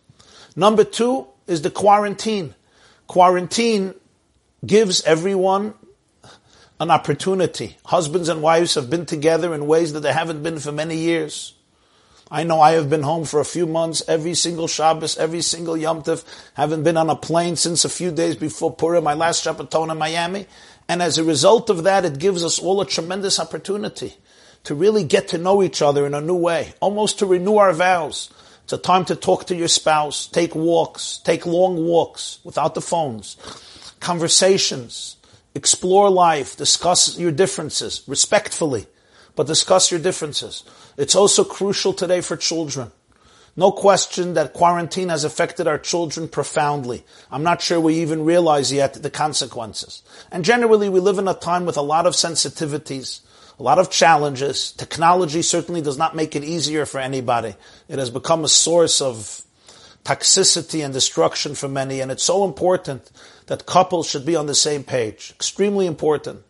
Number 0.55 0.83
two 0.83 1.27
is 1.49 1.61
the 1.61 1.71
quarantine. 1.71 2.55
Quarantine 3.07 3.95
gives 4.65 5.01
everyone 5.03 5.73
an 6.79 6.91
opportunity. 6.91 7.77
Husbands 7.85 8.29
and 8.29 8.41
wives 8.41 8.75
have 8.75 8.89
been 8.89 9.05
together 9.05 9.53
in 9.53 9.67
ways 9.67 9.93
that 9.93 10.01
they 10.01 10.13
haven't 10.13 10.43
been 10.43 10.59
for 10.59 10.71
many 10.71 10.95
years. 10.95 11.53
I 12.31 12.43
know 12.43 12.61
I 12.61 12.73
have 12.73 12.89
been 12.89 13.01
home 13.01 13.25
for 13.25 13.39
a 13.39 13.45
few 13.45 13.65
months, 13.65 14.03
every 14.07 14.35
single 14.35 14.67
Shabbos, 14.67 15.17
every 15.17 15.41
single 15.41 15.75
Yom 15.75 16.03
Tov. 16.03 16.23
Haven't 16.53 16.83
been 16.83 16.95
on 16.95 17.09
a 17.09 17.15
plane 17.15 17.55
since 17.55 17.83
a 17.83 17.89
few 17.89 18.11
days 18.11 18.35
before 18.35 18.75
Purim, 18.75 19.03
my 19.03 19.15
last 19.15 19.43
Shabbaton 19.43 19.91
in 19.91 19.97
Miami. 19.97 20.45
And 20.87 21.01
as 21.01 21.17
a 21.17 21.23
result 21.23 21.69
of 21.69 21.83
that, 21.83 22.05
it 22.05 22.19
gives 22.19 22.43
us 22.43 22.59
all 22.59 22.81
a 22.81 22.85
tremendous 22.85 23.39
opportunity 23.39 24.15
to 24.63 24.75
really 24.75 25.03
get 25.03 25.29
to 25.29 25.37
know 25.37 25.63
each 25.63 25.81
other 25.81 26.05
in 26.05 26.13
a 26.13 26.21
new 26.21 26.35
way, 26.35 26.73
almost 26.79 27.19
to 27.19 27.25
renew 27.25 27.57
our 27.57 27.73
vows, 27.73 28.29
It's 28.69 28.73
a 28.73 28.77
time 28.77 29.03
to 29.05 29.15
talk 29.15 29.45
to 29.45 29.55
your 29.55 29.67
spouse, 29.67 30.27
take 30.27 30.53
walks, 30.53 31.17
take 31.23 31.47
long 31.47 31.87
walks 31.87 32.37
without 32.43 32.75
the 32.75 32.81
phones, 32.81 33.35
conversations, 33.99 35.17
explore 35.55 36.11
life, 36.11 36.55
discuss 36.55 37.17
your 37.17 37.31
differences 37.31 38.03
respectfully, 38.05 38.85
but 39.35 39.47
discuss 39.47 39.89
your 39.89 39.99
differences. 39.99 40.61
It's 40.97 41.15
also 41.15 41.43
crucial 41.43 41.93
today 41.93 42.21
for 42.21 42.37
children. 42.37 42.91
No 43.55 43.71
question 43.71 44.35
that 44.35 44.53
quarantine 44.53 45.09
has 45.09 45.23
affected 45.23 45.65
our 45.65 45.79
children 45.79 46.27
profoundly. 46.27 47.03
I'm 47.31 47.41
not 47.41 47.63
sure 47.63 47.79
we 47.79 47.95
even 47.95 48.23
realize 48.23 48.71
yet 48.71 48.93
the 48.93 49.09
consequences. 49.09 50.03
And 50.31 50.45
generally, 50.45 50.89
we 50.89 50.99
live 50.99 51.17
in 51.17 51.27
a 51.27 51.33
time 51.33 51.65
with 51.65 51.75
a 51.75 51.81
lot 51.81 52.05
of 52.05 52.13
sensitivities, 52.13 53.21
a 53.59 53.63
lot 53.63 53.77
of 53.77 53.91
challenges. 53.91 54.71
Technology 54.71 55.41
certainly 55.41 55.81
does 55.81 55.97
not 55.97 56.15
make 56.15 56.35
it 56.35 56.43
easier 56.43 56.85
for 56.85 56.99
anybody. 56.99 57.55
It 57.89 57.99
has 57.99 58.09
become 58.09 58.45
a 58.45 58.49
source 58.49 59.01
of 59.01 59.41
toxicity 60.05 60.83
and 60.83 60.93
destruction 60.93 61.55
for 61.55 61.67
many, 61.67 61.99
and 61.99 62.09
it's 62.09 62.23
so 62.23 62.45
important 62.45 63.11
that 63.47 63.65
couples 63.65 64.09
should 64.09 64.25
be 64.25 64.37
on 64.37 64.45
the 64.45 64.55
same 64.55 64.83
page. 64.83 65.31
Extremely 65.35 65.87
important. 65.87 66.43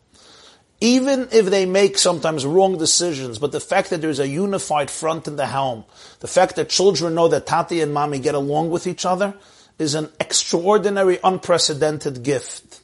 Even 0.82 1.28
if 1.32 1.48
they 1.48 1.66
make 1.66 1.98
sometimes 1.98 2.46
wrong 2.46 2.78
decisions, 2.78 3.40
but 3.40 3.52
the 3.52 3.60
fact 3.60 3.90
that 3.90 4.02
there's 4.02 4.20
a 4.20 4.28
unified 4.28 4.90
front 4.90 5.28
in 5.28 5.36
the 5.36 5.48
helm, 5.48 5.84
the 6.20 6.28
fact 6.28 6.56
that 6.56 6.70
children 6.70 7.16
know 7.16 7.28
that 7.28 7.48
Tati 7.48 7.82
and 7.82 7.94
Mommy 7.94 8.20
get 8.20 8.36
along 8.36 8.70
with 8.70 8.88
each 8.88 9.06
other, 9.06 9.34
is 9.78 9.96
an 9.96 10.10
extraordinary, 10.20 11.20
unprecedented 11.24 12.24
gift. 12.24 12.82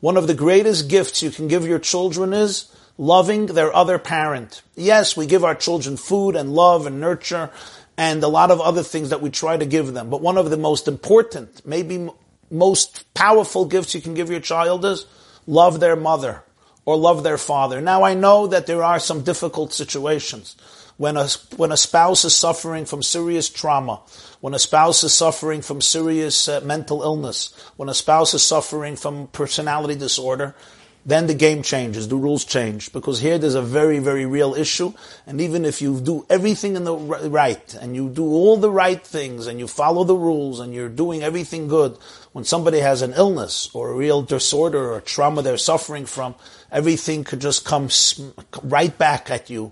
One 0.00 0.16
of 0.16 0.26
the 0.26 0.34
greatest 0.34 0.88
gifts 0.88 1.22
you 1.22 1.30
can 1.30 1.46
give 1.46 1.66
your 1.66 1.78
children 1.78 2.32
is 2.32 2.72
loving 2.98 3.46
their 3.46 3.74
other 3.74 3.98
parent. 3.98 4.62
Yes, 4.74 5.16
we 5.16 5.26
give 5.26 5.44
our 5.44 5.54
children 5.54 5.96
food 5.96 6.36
and 6.36 6.54
love 6.54 6.86
and 6.86 7.00
nurture 7.00 7.50
and 7.96 8.22
a 8.22 8.28
lot 8.28 8.50
of 8.50 8.60
other 8.60 8.82
things 8.82 9.10
that 9.10 9.22
we 9.22 9.30
try 9.30 9.56
to 9.56 9.66
give 9.66 9.92
them. 9.92 10.10
But 10.10 10.20
one 10.20 10.38
of 10.38 10.50
the 10.50 10.56
most 10.56 10.88
important, 10.88 11.64
maybe 11.66 12.08
most 12.50 13.12
powerful 13.14 13.64
gifts 13.64 13.94
you 13.94 14.00
can 14.00 14.14
give 14.14 14.30
your 14.30 14.40
child 14.40 14.84
is 14.84 15.06
love 15.46 15.80
their 15.80 15.96
mother 15.96 16.42
or 16.84 16.96
love 16.96 17.22
their 17.22 17.38
father. 17.38 17.80
Now 17.80 18.02
I 18.04 18.14
know 18.14 18.46
that 18.46 18.66
there 18.66 18.84
are 18.84 18.98
some 18.98 19.22
difficult 19.22 19.72
situations. 19.72 20.56
When 20.98 21.18
a, 21.18 21.28
when 21.56 21.72
a 21.72 21.76
spouse 21.76 22.24
is 22.24 22.34
suffering 22.34 22.86
from 22.86 23.02
serious 23.02 23.50
trauma, 23.50 24.00
when 24.40 24.54
a 24.54 24.58
spouse 24.58 25.04
is 25.04 25.12
suffering 25.12 25.60
from 25.60 25.82
serious 25.82 26.48
uh, 26.48 26.62
mental 26.62 27.02
illness, 27.02 27.52
when 27.76 27.90
a 27.90 27.94
spouse 27.94 28.32
is 28.32 28.42
suffering 28.42 28.96
from 28.96 29.26
personality 29.26 29.94
disorder, 29.94 30.54
then 31.06 31.28
the 31.28 31.34
game 31.34 31.62
changes, 31.62 32.08
the 32.08 32.16
rules 32.16 32.44
change. 32.44 32.92
Because 32.92 33.20
here 33.20 33.38
there's 33.38 33.54
a 33.54 33.62
very, 33.62 34.00
very 34.00 34.26
real 34.26 34.54
issue. 34.54 34.92
And 35.24 35.40
even 35.40 35.64
if 35.64 35.80
you 35.80 36.00
do 36.00 36.26
everything 36.28 36.74
in 36.74 36.82
the 36.82 36.96
right, 36.96 37.74
and 37.80 37.94
you 37.94 38.08
do 38.08 38.24
all 38.24 38.56
the 38.56 38.70
right 38.70 39.06
things, 39.06 39.46
and 39.46 39.60
you 39.60 39.68
follow 39.68 40.02
the 40.02 40.16
rules, 40.16 40.58
and 40.58 40.74
you're 40.74 40.88
doing 40.88 41.22
everything 41.22 41.68
good, 41.68 41.96
when 42.32 42.44
somebody 42.44 42.80
has 42.80 43.02
an 43.02 43.12
illness, 43.14 43.70
or 43.72 43.92
a 43.92 43.94
real 43.94 44.20
disorder, 44.20 44.92
or 44.92 45.00
trauma 45.00 45.42
they're 45.42 45.56
suffering 45.56 46.06
from, 46.06 46.34
everything 46.72 47.22
could 47.22 47.40
just 47.40 47.64
come 47.64 47.88
right 48.64 48.98
back 48.98 49.30
at 49.30 49.48
you 49.48 49.70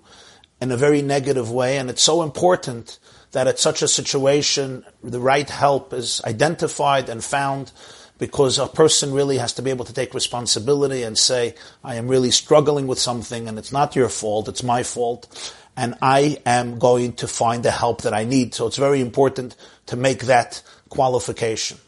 in 0.60 0.70
a 0.70 0.76
very 0.76 1.02
negative 1.02 1.50
way. 1.50 1.78
And 1.78 1.90
it's 1.90 2.02
so 2.02 2.22
important 2.22 3.00
that 3.32 3.48
at 3.48 3.58
such 3.58 3.82
a 3.82 3.88
situation, 3.88 4.84
the 5.02 5.18
right 5.18 5.50
help 5.50 5.92
is 5.92 6.22
identified 6.24 7.08
and 7.08 7.24
found 7.24 7.72
because 8.18 8.58
a 8.58 8.66
person 8.66 9.12
really 9.12 9.38
has 9.38 9.54
to 9.54 9.62
be 9.62 9.70
able 9.70 9.84
to 9.84 9.92
take 9.92 10.14
responsibility 10.14 11.02
and 11.02 11.18
say, 11.18 11.54
I 11.82 11.96
am 11.96 12.08
really 12.08 12.30
struggling 12.30 12.86
with 12.86 12.98
something 12.98 13.48
and 13.48 13.58
it's 13.58 13.72
not 13.72 13.96
your 13.96 14.08
fault, 14.08 14.48
it's 14.48 14.62
my 14.62 14.82
fault, 14.82 15.54
and 15.76 15.96
I 16.00 16.38
am 16.46 16.78
going 16.78 17.14
to 17.14 17.26
find 17.26 17.64
the 17.64 17.70
help 17.70 18.02
that 18.02 18.14
I 18.14 18.24
need. 18.24 18.54
So 18.54 18.66
it's 18.66 18.76
very 18.76 19.00
important 19.00 19.56
to 19.86 19.96
make 19.96 20.24
that 20.24 20.62
qualification. 20.88 21.78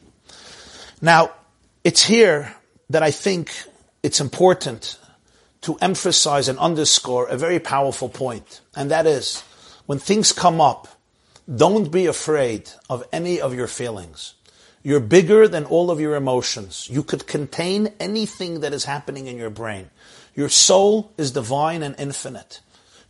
Now, 1.01 1.31
it's 1.85 2.03
here 2.03 2.55
that 2.91 3.03
I 3.03 3.11
think 3.11 3.53
it's 4.03 4.21
important 4.21 4.99
to 5.63 5.77
emphasize 5.81 6.49
and 6.49 6.59
underscore 6.59 7.29
a 7.29 7.37
very 7.37 7.59
powerful 7.59 8.09
point, 8.09 8.61
and 8.75 8.91
that 8.91 9.07
is, 9.07 9.43
when 9.87 9.99
things 9.99 10.33
come 10.33 10.61
up, 10.61 10.89
don't 11.55 11.91
be 11.91 12.07
afraid 12.07 12.71
of 12.91 13.05
any 13.13 13.41
of 13.41 13.55
your 13.55 13.67
feelings. 13.67 14.35
You're 14.87 15.01
bigger 15.01 15.49
than 15.49 15.65
all 15.65 15.91
of 15.91 15.99
your 15.99 16.15
emotions. 16.15 16.89
You 16.89 17.03
could 17.03 17.27
contain 17.27 17.93
anything 17.99 18.61
that 18.61 18.73
is 18.73 18.85
happening 18.85 19.27
in 19.27 19.37
your 19.37 19.51
brain. 19.51 19.91
Your 20.37 20.49
soul 20.49 21.11
is 21.19 21.33
divine 21.33 21.83
and 21.83 21.97
infinite. 21.99 22.61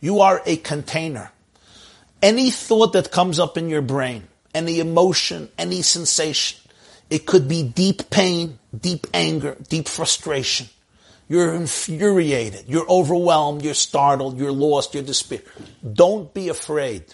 You 0.01 0.21
are 0.21 0.41
a 0.47 0.57
container. 0.57 1.31
Any 2.19 2.49
thought 2.49 2.93
that 2.93 3.11
comes 3.11 3.37
up 3.37 3.59
in 3.59 3.69
your 3.69 3.83
brain, 3.83 4.27
any 4.55 4.79
emotion, 4.79 5.49
any 5.55 5.83
sensation, 5.83 6.59
it 7.11 7.27
could 7.27 7.47
be 7.47 7.61
deep 7.61 8.09
pain, 8.09 8.57
deep 8.75 9.05
anger, 9.13 9.55
deep 9.69 9.87
frustration. 9.87 10.69
You're 11.29 11.53
infuriated, 11.53 12.65
you're 12.67 12.89
overwhelmed, 12.89 13.61
you're 13.61 13.75
startled, 13.75 14.39
you're 14.39 14.51
lost, 14.51 14.95
you're 14.95 15.03
despair. 15.03 15.41
Don't 15.93 16.33
be 16.33 16.49
afraid. 16.49 17.13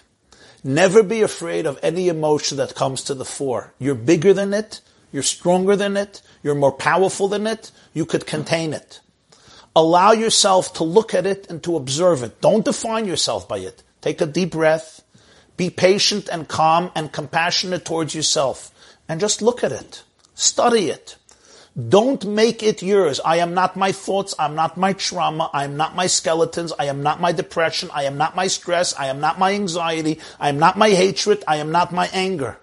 Never 0.66 1.02
be 1.02 1.20
afraid 1.20 1.66
of 1.66 1.78
any 1.82 2.08
emotion 2.08 2.56
that 2.56 2.74
comes 2.74 3.04
to 3.04 3.14
the 3.14 3.26
fore. 3.26 3.74
You're 3.78 3.94
bigger 3.94 4.32
than 4.32 4.54
it. 4.54 4.80
You're 5.12 5.22
stronger 5.22 5.76
than 5.76 5.94
it. 5.98 6.22
You're 6.42 6.54
more 6.54 6.72
powerful 6.72 7.28
than 7.28 7.46
it. 7.46 7.70
You 7.92 8.06
could 8.06 8.26
contain 8.26 8.72
it. 8.72 9.00
Allow 9.76 10.12
yourself 10.12 10.72
to 10.74 10.84
look 10.84 11.14
at 11.14 11.26
it 11.26 11.50
and 11.50 11.62
to 11.64 11.76
observe 11.76 12.22
it. 12.22 12.40
Don't 12.40 12.64
define 12.64 13.06
yourself 13.06 13.46
by 13.46 13.58
it. 13.58 13.82
Take 14.00 14.22
a 14.22 14.26
deep 14.26 14.52
breath. 14.52 15.02
Be 15.58 15.68
patient 15.68 16.28
and 16.32 16.48
calm 16.48 16.90
and 16.94 17.12
compassionate 17.12 17.84
towards 17.84 18.14
yourself. 18.14 18.70
And 19.06 19.20
just 19.20 19.42
look 19.42 19.62
at 19.62 19.72
it. 19.72 20.02
Study 20.34 20.88
it. 20.88 21.16
Don't 21.76 22.24
make 22.24 22.62
it 22.62 22.82
yours. 22.82 23.20
I 23.24 23.38
am 23.38 23.52
not 23.52 23.74
my 23.74 23.90
thoughts. 23.90 24.32
I'm 24.38 24.54
not 24.54 24.76
my 24.76 24.92
trauma. 24.92 25.50
I 25.52 25.64
am 25.64 25.76
not 25.76 25.96
my 25.96 26.06
skeletons. 26.06 26.72
I 26.78 26.84
am 26.84 27.02
not 27.02 27.20
my 27.20 27.32
depression. 27.32 27.90
I 27.92 28.04
am 28.04 28.16
not 28.16 28.36
my 28.36 28.46
stress. 28.46 28.94
I 28.96 29.06
am 29.06 29.18
not 29.18 29.40
my 29.40 29.54
anxiety. 29.54 30.20
I 30.38 30.50
am 30.50 30.58
not 30.60 30.78
my 30.78 30.90
hatred. 30.90 31.42
I 31.48 31.56
am 31.56 31.72
not 31.72 31.92
my 31.92 32.08
anger. 32.12 32.58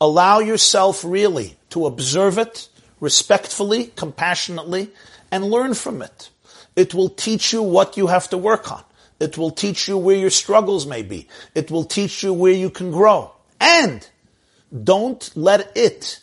Allow 0.00 0.40
yourself 0.40 1.04
really 1.04 1.56
to 1.70 1.86
observe 1.86 2.38
it 2.38 2.68
respectfully, 2.98 3.92
compassionately, 3.94 4.90
and 5.30 5.44
learn 5.44 5.74
from 5.74 6.02
it. 6.02 6.30
It 6.74 6.92
will 6.92 7.10
teach 7.10 7.52
you 7.52 7.62
what 7.62 7.96
you 7.96 8.08
have 8.08 8.28
to 8.30 8.38
work 8.38 8.72
on. 8.72 8.82
It 9.20 9.38
will 9.38 9.52
teach 9.52 9.86
you 9.86 9.96
where 9.96 10.16
your 10.16 10.30
struggles 10.30 10.86
may 10.86 11.02
be. 11.02 11.28
It 11.54 11.70
will 11.70 11.84
teach 11.84 12.24
you 12.24 12.32
where 12.32 12.52
you 12.52 12.68
can 12.68 12.90
grow. 12.90 13.30
And 13.60 14.08
don't 14.82 15.30
let 15.36 15.70
it 15.76 16.18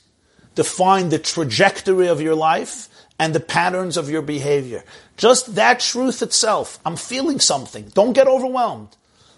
define 0.55 1.09
the 1.09 1.19
trajectory 1.19 2.07
of 2.07 2.21
your 2.21 2.35
life 2.35 2.89
and 3.19 3.33
the 3.33 3.39
patterns 3.39 3.97
of 3.97 4.09
your 4.09 4.21
behavior. 4.21 4.83
Just 5.17 5.55
that 5.55 5.79
truth 5.79 6.21
itself. 6.21 6.79
I'm 6.85 6.95
feeling 6.95 7.39
something. 7.39 7.85
Don't 7.93 8.13
get 8.13 8.27
overwhelmed. 8.27 8.89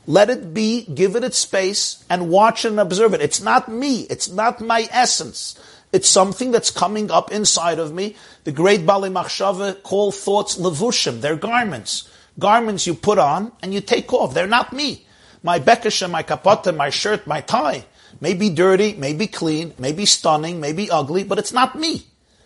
Let 0.06 0.30
it 0.30 0.54
be, 0.54 0.84
give 0.86 1.16
it 1.16 1.24
its 1.24 1.38
space, 1.38 2.04
and 2.10 2.30
watch 2.30 2.66
and 2.66 2.80
observe 2.80 3.14
it. 3.14 3.22
It's 3.22 3.42
not 3.42 3.70
me. 3.70 4.02
It's 4.10 4.30
not 4.30 4.60
my 4.60 4.88
essence. 4.92 5.60
It's 5.94 6.10
something 6.10 6.52
that's 6.52 6.72
coming 6.72 7.12
up 7.12 7.32
inside 7.32 7.80
of 7.80 7.94
me. 7.94 8.16
The 8.44 8.52
great 8.52 8.86
Bali 8.86 9.10
Machshava 9.10 9.82
call 9.84 10.12
thoughts 10.12 10.58
levushim. 10.58 11.22
They're 11.22 11.36
garments. 11.36 12.10
Garments 12.40 12.88
you 12.88 12.96
put 12.96 13.20
on 13.20 13.52
and 13.62 13.74
you 13.74 13.80
take 13.80 14.12
off. 14.12 14.34
They're 14.34 14.48
not 14.48 14.74
me. 14.74 15.06
My 15.44 15.60
bekesha, 15.60 16.10
my 16.10 16.24
kapota, 16.24 16.76
my 16.76 16.90
shirt, 16.90 17.28
my 17.28 17.42
tie 17.42 17.86
may 18.24 18.34
be 18.34 18.50
dirty, 18.50 18.94
may 18.94 19.12
be 19.12 19.28
clean, 19.28 19.74
may 19.78 19.92
be 19.92 20.06
stunning, 20.06 20.62
may 20.62 20.72
be 20.72 20.90
ugly, 20.90 21.26
but 21.26 21.38
it's 21.38 21.52
not 21.52 21.78
me. 21.78 22.04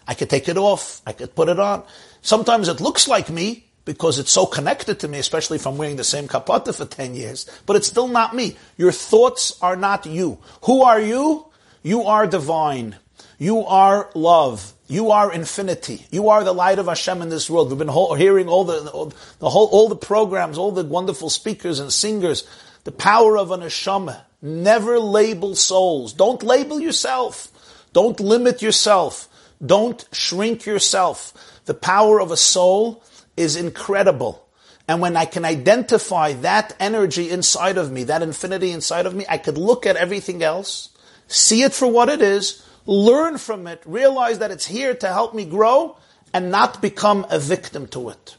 I 0.08 0.16
could 0.16 0.28
take 0.28 0.50
it 0.50 0.58
off. 0.58 1.04
I 1.06 1.14
could 1.14 1.36
put 1.36 1.50
it 1.50 1.60
on. 1.60 1.84
Sometimes 2.24 2.68
it 2.68 2.82
looks 2.82 3.08
like 3.08 3.30
me 3.30 3.68
because 3.86 4.18
it's 4.18 4.32
so 4.32 4.48
connected 4.48 5.00
to 5.02 5.08
me, 5.08 5.20
especially 5.20 5.58
if 5.58 5.68
I'm 5.68 5.78
wearing 5.78 5.98
the 5.98 6.04
same 6.04 6.28
kapata 6.28 6.74
for 6.74 6.86
10 6.86 7.14
years, 7.14 7.46
but 7.68 7.76
it's 7.76 7.88
still 7.88 8.08
not 8.08 8.36
me. 8.36 8.58
Your 8.76 8.92
thoughts 8.92 9.56
are 9.62 9.76
not 9.76 10.08
you. 10.08 10.40
Who 10.64 10.82
are 10.82 11.00
you? 11.00 11.46
You 11.84 12.06
are 12.06 12.26
divine. 12.26 12.96
You 13.38 13.64
are 13.66 14.10
love. 14.16 14.74
You 14.88 15.12
are 15.12 15.32
infinity. 15.32 16.08
You 16.10 16.30
are 16.30 16.44
the 16.44 16.54
light 16.54 16.80
of 16.80 16.88
Hashem 16.88 17.22
in 17.22 17.30
this 17.30 17.52
world. 17.52 17.70
We've 17.70 17.78
been 17.78 18.18
hearing 18.18 18.48
all 18.48 18.64
the, 18.64 18.90
all 18.90 19.14
the 19.38 19.50
whole, 19.52 19.68
all 19.68 19.90
the 19.90 19.96
programs, 19.96 20.58
all 20.58 20.72
the 20.72 20.84
wonderful 20.84 21.30
speakers 21.30 21.80
and 21.80 21.94
singers, 21.94 22.48
the 22.84 22.92
power 22.92 23.38
of 23.38 23.52
an 23.52 23.60
neshama. 23.60 24.22
Never 24.42 25.00
label 25.00 25.56
souls. 25.56 26.14
Don't 26.14 26.44
label 26.44 26.80
yourself. 26.80 27.52
Don't 27.94 28.20
limit 28.20 28.62
yourself. 28.62 29.28
Don't 29.66 30.08
shrink 30.12 30.66
yourself. 30.66 31.34
The 31.66 31.74
power 31.74 32.22
of 32.22 32.32
a 32.32 32.38
soul 32.38 33.04
is 33.36 33.56
incredible. 33.56 34.48
And 34.88 35.02
when 35.02 35.18
I 35.18 35.26
can 35.26 35.44
identify 35.44 36.34
that 36.34 36.76
energy 36.80 37.30
inside 37.30 37.78
of 37.78 37.92
me, 37.92 38.06
that 38.06 38.22
infinity 38.22 38.72
inside 38.72 39.06
of 39.06 39.14
me, 39.14 39.26
I 39.28 39.38
could 39.38 39.58
look 39.58 39.86
at 39.86 39.98
everything 39.98 40.44
else, 40.44 40.90
see 41.28 41.64
it 41.64 41.74
for 41.74 41.88
what 41.88 42.08
it 42.08 42.22
is, 42.22 42.64
learn 42.86 43.38
from 43.38 43.68
it, 43.68 43.82
realize 43.86 44.40
that 44.40 44.52
it's 44.52 44.66
here 44.66 44.94
to 44.94 45.08
help 45.08 45.34
me 45.34 45.44
grow, 45.44 45.98
and 46.34 46.52
not 46.52 46.82
become 46.82 47.26
a 47.30 47.40
victim 47.40 47.88
to 47.88 48.10
it. 48.10 48.38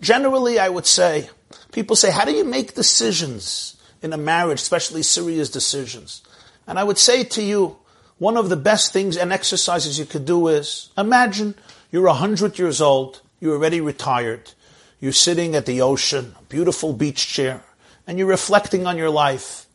Generally, 0.00 0.58
I 0.58 0.68
would 0.68 0.86
say, 0.86 1.28
people 1.72 1.94
say, 1.94 2.10
how 2.10 2.24
do 2.24 2.32
you 2.32 2.44
make 2.44 2.74
decisions? 2.74 3.76
In 4.04 4.12
a 4.12 4.18
marriage, 4.18 4.60
especially 4.60 5.02
serious 5.02 5.48
decisions. 5.48 6.22
And 6.66 6.78
I 6.78 6.84
would 6.84 6.98
say 6.98 7.24
to 7.24 7.42
you, 7.42 7.78
one 8.18 8.36
of 8.36 8.50
the 8.50 8.56
best 8.56 8.92
things 8.92 9.16
and 9.16 9.32
exercises 9.32 9.98
you 9.98 10.04
could 10.04 10.26
do 10.26 10.48
is 10.48 10.90
imagine 10.96 11.54
you're 11.90 12.06
a 12.06 12.12
hundred 12.12 12.58
years 12.58 12.80
old, 12.80 13.22
you're 13.40 13.54
already 13.54 13.80
retired, 13.80 14.52
you're 15.00 15.12
sitting 15.12 15.56
at 15.56 15.66
the 15.66 15.80
ocean, 15.80 16.34
beautiful 16.48 16.92
beach 16.92 17.26
chair, 17.26 17.64
and 18.06 18.18
you're 18.18 18.28
reflecting 18.28 18.86
on 18.86 18.96
your 18.96 19.10
life. 19.10 19.66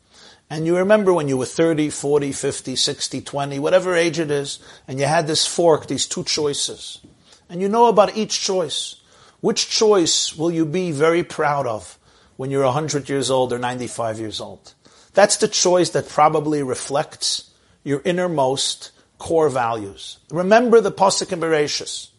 And 0.50 0.66
you 0.66 0.78
remember 0.78 1.14
when 1.14 1.28
you 1.28 1.38
were 1.38 1.46
30, 1.46 1.90
40, 1.90 2.32
50, 2.32 2.76
60, 2.76 3.22
20, 3.22 3.60
whatever 3.60 3.96
age 3.96 4.20
it 4.20 4.32
is, 4.32 4.60
and 4.88 5.00
you 5.00 5.06
had 5.06 5.28
this 5.28 5.46
fork, 5.46 5.88
these 5.88 6.08
two 6.08 6.24
choices. 6.24 7.02
And 7.50 7.62
you 7.62 7.70
know 7.70 7.88
about 7.88 8.16
each 8.16 8.42
choice. 8.42 8.96
Which 9.42 9.70
choice 9.70 10.36
will 10.36 10.52
you 10.52 10.66
be 10.66 10.92
very 10.92 11.24
proud 11.24 11.68
of 11.68 11.99
when 12.39 12.50
you're 12.51 12.63
100 12.63 13.10
years 13.10 13.29
old 13.29 13.51
or 13.51 13.60
95 13.60 14.17
years 14.17 14.39
old? 14.39 14.74
That's 15.13 15.36
the 15.36 15.50
choice 15.50 15.89
that 15.89 16.08
probably 16.08 16.63
reflects 16.63 17.51
your 17.84 18.01
innermost 18.05 18.91
core 19.17 19.50
values. 19.50 20.19
Remember 20.31 20.79
the 20.79 20.89
Pasuk 20.89 21.34
in 21.34 21.41
Bereshis. 21.41 22.12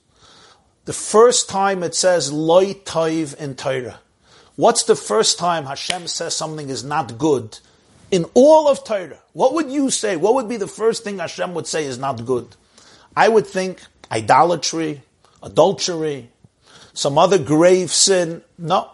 The 0.85 0.93
first 0.93 1.49
time 1.49 1.83
it 1.83 1.95
says 1.95 2.31
loy 2.31 2.75
toiv 2.75 3.35
in 3.37 3.55
Torah. 3.55 3.99
What's 4.57 4.83
the 4.83 4.95
first 4.95 5.39
time 5.39 5.65
Hashem 5.65 6.07
says 6.07 6.37
something 6.37 6.69
is 6.69 6.85
not 6.85 7.17
good 7.17 7.59
in 8.11 8.27
all 8.35 8.69
of 8.69 8.85
Torah? 8.85 9.21
What 9.33 9.55
would 9.55 9.71
you 9.71 9.89
say? 9.89 10.17
What 10.17 10.35
would 10.35 10.51
be 10.51 10.59
the 10.59 10.69
first 10.69 11.03
thing 11.03 11.19
Hashem 11.19 11.55
would 11.55 11.67
say 11.67 11.87
is 11.87 11.97
not 11.97 12.27
good? 12.27 12.57
I 13.17 13.31
would 13.31 13.47
think 13.47 13.81
idolatry, 14.13 15.01
adultery, 15.43 16.29
some 16.93 17.17
other 17.17 17.39
grave 17.39 17.91
sin. 17.91 18.43
No. 18.59 18.91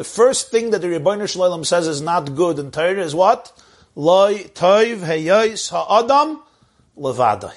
The 0.00 0.04
first 0.04 0.50
thing 0.50 0.70
that 0.70 0.78
the 0.78 0.86
Ribbono 0.86 1.28
Shel 1.28 1.42
Olam 1.42 1.66
says 1.66 1.86
is 1.86 2.00
not 2.00 2.34
good 2.34 2.58
in 2.58 2.70
Torah 2.70 3.04
is 3.04 3.14
what? 3.14 3.52
Loy 3.94 4.44
toiv 4.54 5.00
heyais 5.00 5.68
ha'adam 5.68 6.40
levadai. 6.96 7.52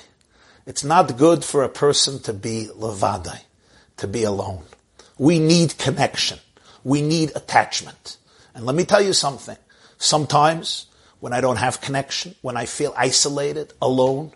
It's 0.65 0.83
not 0.83 1.15
good 1.17 1.45
for 1.45 1.63
a 1.63 1.69
person 1.69 2.19
to 2.23 2.33
be 2.33 2.67
levadai 2.77 3.39
to 3.95 4.07
be 4.09 4.23
alone. 4.23 4.63
We 5.17 5.39
need 5.39 5.77
connection. 5.77 6.39
We 6.83 7.01
need 7.01 7.31
attachment. 7.33 8.17
And 8.53 8.65
let 8.65 8.75
me 8.75 8.83
tell 8.83 9.01
you 9.01 9.13
something. 9.13 9.55
Sometimes 9.97 10.87
when 11.21 11.31
I 11.31 11.39
don't 11.39 11.59
have 11.59 11.79
connection, 11.79 12.35
when 12.41 12.57
I 12.57 12.65
feel 12.65 12.93
isolated, 12.97 13.71
alone, 13.81 14.33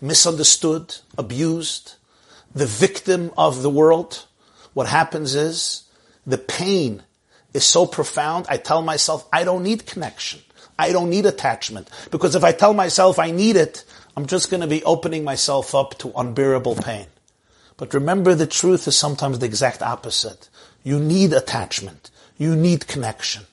misunderstood, 0.00 0.94
abused, 1.18 1.96
the 2.54 2.66
victim 2.66 3.32
of 3.36 3.62
the 3.62 3.70
world, 3.70 4.24
what 4.72 4.86
happens 4.86 5.34
is 5.34 5.82
the 6.24 6.38
pain 6.38 7.02
is 7.54 7.64
so 7.64 7.86
profound. 7.86 8.46
I 8.48 8.56
tell 8.56 8.82
myself, 8.82 9.28
I 9.32 9.44
don't 9.44 9.62
need 9.62 9.86
connection. 9.86 10.40
I 10.78 10.92
don't 10.92 11.10
need 11.10 11.26
attachment. 11.26 11.90
Because 12.10 12.34
if 12.34 12.44
I 12.44 12.52
tell 12.52 12.74
myself 12.74 13.18
I 13.18 13.30
need 13.30 13.56
it, 13.56 13.84
I'm 14.16 14.26
just 14.26 14.50
going 14.50 14.62
to 14.62 14.66
be 14.66 14.82
opening 14.84 15.24
myself 15.24 15.74
up 15.74 15.98
to 15.98 16.12
unbearable 16.16 16.76
pain. 16.76 17.06
But 17.76 17.94
remember, 17.94 18.34
the 18.34 18.46
truth 18.46 18.86
is 18.88 18.96
sometimes 18.96 19.38
the 19.38 19.46
exact 19.46 19.82
opposite. 19.82 20.48
You 20.82 20.98
need 20.98 21.32
attachment. 21.32 22.10
You 22.38 22.56
need 22.56 22.86
connection. 22.86 23.44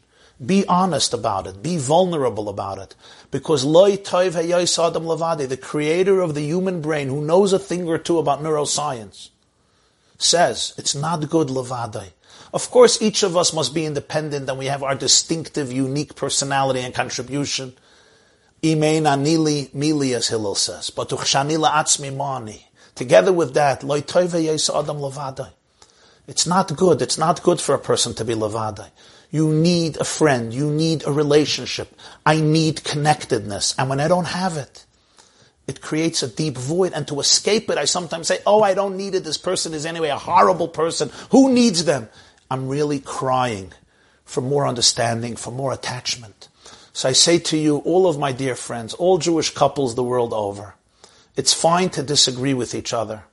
Be 0.46 0.66
honest 0.68 1.13
about 1.13 1.48
it. 1.48 1.63
Be 1.63 1.77
vulnerable 1.77 2.48
about 2.48 2.77
it. 2.77 2.96
Because 3.32 3.63
loy 3.63 3.98
toiv 3.98 4.36
adam 4.36 5.04
levade, 5.04 5.50
the 5.50 5.58
creator 5.58 6.22
of 6.22 6.36
the 6.36 6.42
human 6.42 6.82
brain, 6.82 7.08
who 7.08 7.22
knows 7.22 7.54
a 7.54 7.60
thing 7.60 7.88
or 7.88 7.98
two 7.98 8.20
about 8.20 8.42
neuroscience, 8.42 9.30
says 10.18 10.74
it's 10.77 10.96
not 10.96 11.30
good 11.30 11.48
levade. 11.48 12.12
Of 12.58 12.72
course, 12.72 13.04
each 13.04 13.22
of 13.22 13.38
us 13.38 13.54
must 13.54 13.76
be 13.76 13.86
independent 13.86 14.50
and 14.50 14.58
we 14.58 14.66
have 14.66 14.82
our 14.82 14.96
distinctive, 14.96 15.72
unique 15.72 16.16
personality 16.16 16.80
and 16.80 16.92
contribution. 16.92 17.74
Imein 18.64 19.04
anili 19.04 19.70
mili, 19.76 20.16
as 20.16 20.30
Hillel 20.30 20.56
says. 20.56 20.90
But. 20.90 21.10
Together 22.96 23.32
with 23.32 23.54
that, 23.54 23.84
adam 23.84 25.48
It's 26.26 26.48
not 26.48 26.76
good. 26.76 27.02
It's 27.04 27.18
not 27.20 27.44
good 27.44 27.62
for 27.62 27.75
a 27.75 27.79
person 27.79 28.16
to 28.16 28.25
be 28.25 28.34
levadai. 28.34 28.90
You 29.29 29.53
need 29.53 29.98
a 29.98 30.03
friend. 30.03 30.51
You 30.51 30.72
need 30.72 31.05
a 31.05 31.12
relationship. 31.12 31.96
I 32.25 32.42
need 32.42 32.84
connectedness. 32.84 33.75
And 33.77 33.88
when 33.88 34.00
I 34.00 34.08
don't 34.08 34.25
have 34.25 34.58
it, 34.58 34.84
it 35.68 35.81
creates 35.81 36.24
a 36.24 36.27
deep 36.27 36.58
void. 36.58 36.94
And 36.94 37.08
to 37.08 37.20
escape 37.20 37.70
it, 37.70 37.77
I 37.77 37.86
sometimes 37.86 38.27
say, 38.27 38.40
oh, 38.48 38.64
I 38.64 38.74
don't 38.74 38.98
need 38.98 39.14
it. 39.14 39.24
This 39.24 39.38
person 39.38 39.75
is 39.75 39.86
anyway 39.86 40.10
a 40.10 40.18
horrible 40.18 40.70
person. 40.70 41.12
Who 41.29 41.51
needs 41.53 41.86
them? 41.86 42.10
I'm 42.50 42.70
really 42.70 43.00
crying 43.00 43.74
for 44.24 44.42
more 44.42 44.68
understanding, 44.68 45.36
for 45.36 45.51
more 45.51 45.74
attachment. 45.74 46.50
So 46.94 47.10
I 47.10 47.12
say 47.12 47.40
to 47.40 47.57
you, 47.57 47.77
all 47.77 48.07
of 48.07 48.18
my 48.18 48.31
dear 48.31 48.55
friends, 48.55 48.94
all 48.94 49.18
Jewish 49.18 49.53
couples 49.53 49.96
the 49.96 50.03
world 50.03 50.33
over, 50.33 50.75
it's 51.36 51.53
fine 51.53 51.90
to 51.92 52.01
disagree 52.01 52.53
with 52.53 52.74
each 52.74 52.94
other, 52.94 53.24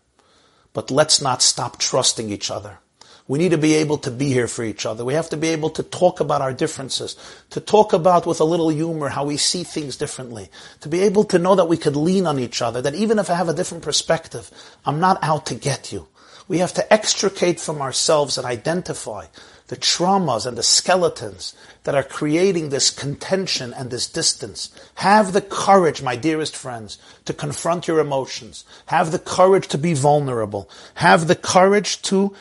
but 0.73 0.91
let's 0.91 1.23
not 1.23 1.41
stop 1.41 1.79
trusting 1.79 2.29
each 2.29 2.51
other. 2.51 2.79
We 3.27 3.39
need 3.39 3.53
to 3.53 3.59
be 3.59 3.75
able 3.77 3.97
to 3.99 4.11
be 4.11 4.27
here 4.27 4.47
for 4.47 4.65
each 4.65 4.85
other. 4.85 5.03
We 5.03 5.15
have 5.15 5.31
to 5.31 5.39
be 5.39 5.49
able 5.49 5.71
to 5.71 5.83
talk 5.83 6.21
about 6.21 6.43
our 6.43 6.53
differences, 6.53 7.17
to 7.51 7.61
talk 7.61 7.95
about 7.95 8.27
with 8.27 8.39
a 8.41 8.45
little 8.45 8.69
humor 8.69 9.09
how 9.09 9.25
we 9.25 9.39
see 9.39 9.65
things 9.65 9.97
differently, 9.97 10.51
to 10.81 10.91
be 10.91 11.01
able 11.01 11.25
to 11.25 11.39
know 11.39 11.55
that 11.55 11.65
we 11.65 11.79
could 11.79 11.97
lean 11.97 12.27
on 12.27 12.39
each 12.39 12.61
other, 12.61 12.83
that 12.83 12.95
even 12.95 13.19
if 13.19 13.31
I 13.31 13.35
have 13.35 13.49
a 13.49 13.55
different 13.55 13.83
perspective, 13.83 14.51
I'm 14.85 15.01
not 15.01 15.19
out 15.23 15.47
to 15.47 15.55
get 15.55 15.91
you. 15.91 16.07
We 16.47 16.59
have 16.59 16.75
to 16.75 16.93
extricate 16.93 17.59
from 17.59 17.81
ourselves 17.81 18.37
and 18.37 18.47
identify 18.47 19.27
the 19.69 19.77
traumas 19.77 20.45
and 20.45 20.59
the 20.59 20.63
skeletons 20.63 21.55
that 21.85 21.95
are 21.95 22.03
creating 22.03 22.69
this 22.69 22.91
contention 22.91 23.73
and 23.73 23.91
this 23.91 24.07
distance. 24.07 24.71
Have 24.97 25.33
the 25.33 25.41
courage, 25.41 26.03
my 26.03 26.17
dearest 26.17 26.55
friends, 26.55 26.99
to 27.25 27.33
confront 27.33 27.89
your 27.89 27.99
emotions. 27.99 28.65
Have 28.87 29.11
the 29.11 29.19
courage 29.19 29.69
to 29.69 29.79
be 29.79 29.95
vulnerable. 29.95 30.69
Have 30.97 31.29
the 31.29 31.37
courage 31.37 32.03
to 32.03 32.35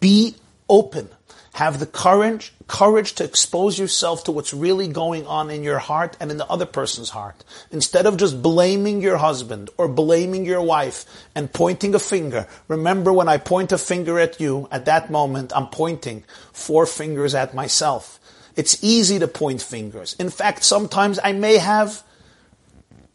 be 0.00 0.36
open 0.68 1.10
have 1.52 1.78
the 1.78 1.86
courage, 1.86 2.52
courage 2.66 3.14
to 3.14 3.24
expose 3.24 3.78
yourself 3.78 4.24
to 4.24 4.32
what's 4.32 4.54
really 4.54 4.88
going 4.88 5.26
on 5.26 5.50
in 5.50 5.62
your 5.62 5.78
heart 5.78 6.16
and 6.18 6.30
in 6.30 6.38
the 6.38 6.46
other 6.48 6.64
person's 6.64 7.10
heart. 7.10 7.44
Instead 7.70 8.06
of 8.06 8.16
just 8.16 8.42
blaming 8.42 9.02
your 9.02 9.18
husband 9.18 9.68
or 9.76 9.86
blaming 9.86 10.46
your 10.46 10.62
wife 10.62 11.04
and 11.34 11.52
pointing 11.52 11.94
a 11.94 11.98
finger. 11.98 12.46
Remember 12.68 13.12
when 13.12 13.28
I 13.28 13.36
point 13.36 13.70
a 13.70 13.76
finger 13.76 14.18
at 14.18 14.40
you, 14.40 14.66
at 14.70 14.86
that 14.86 15.10
moment, 15.10 15.52
I'm 15.54 15.66
pointing 15.66 16.24
four 16.52 16.86
fingers 16.86 17.34
at 17.34 17.54
myself. 17.54 18.18
It's 18.56 18.82
easy 18.82 19.18
to 19.18 19.28
point 19.28 19.60
fingers. 19.60 20.16
In 20.18 20.30
fact, 20.30 20.64
sometimes 20.64 21.18
I 21.22 21.32
may 21.32 21.58
have, 21.58 22.02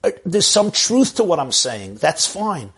uh, 0.04 0.12
there's 0.26 0.48
some 0.48 0.70
truth 0.70 1.16
to 1.16 1.24
what 1.24 1.40
I'm 1.40 1.52
saying. 1.52 1.96
That's 1.96 2.28
fine. 2.28 2.72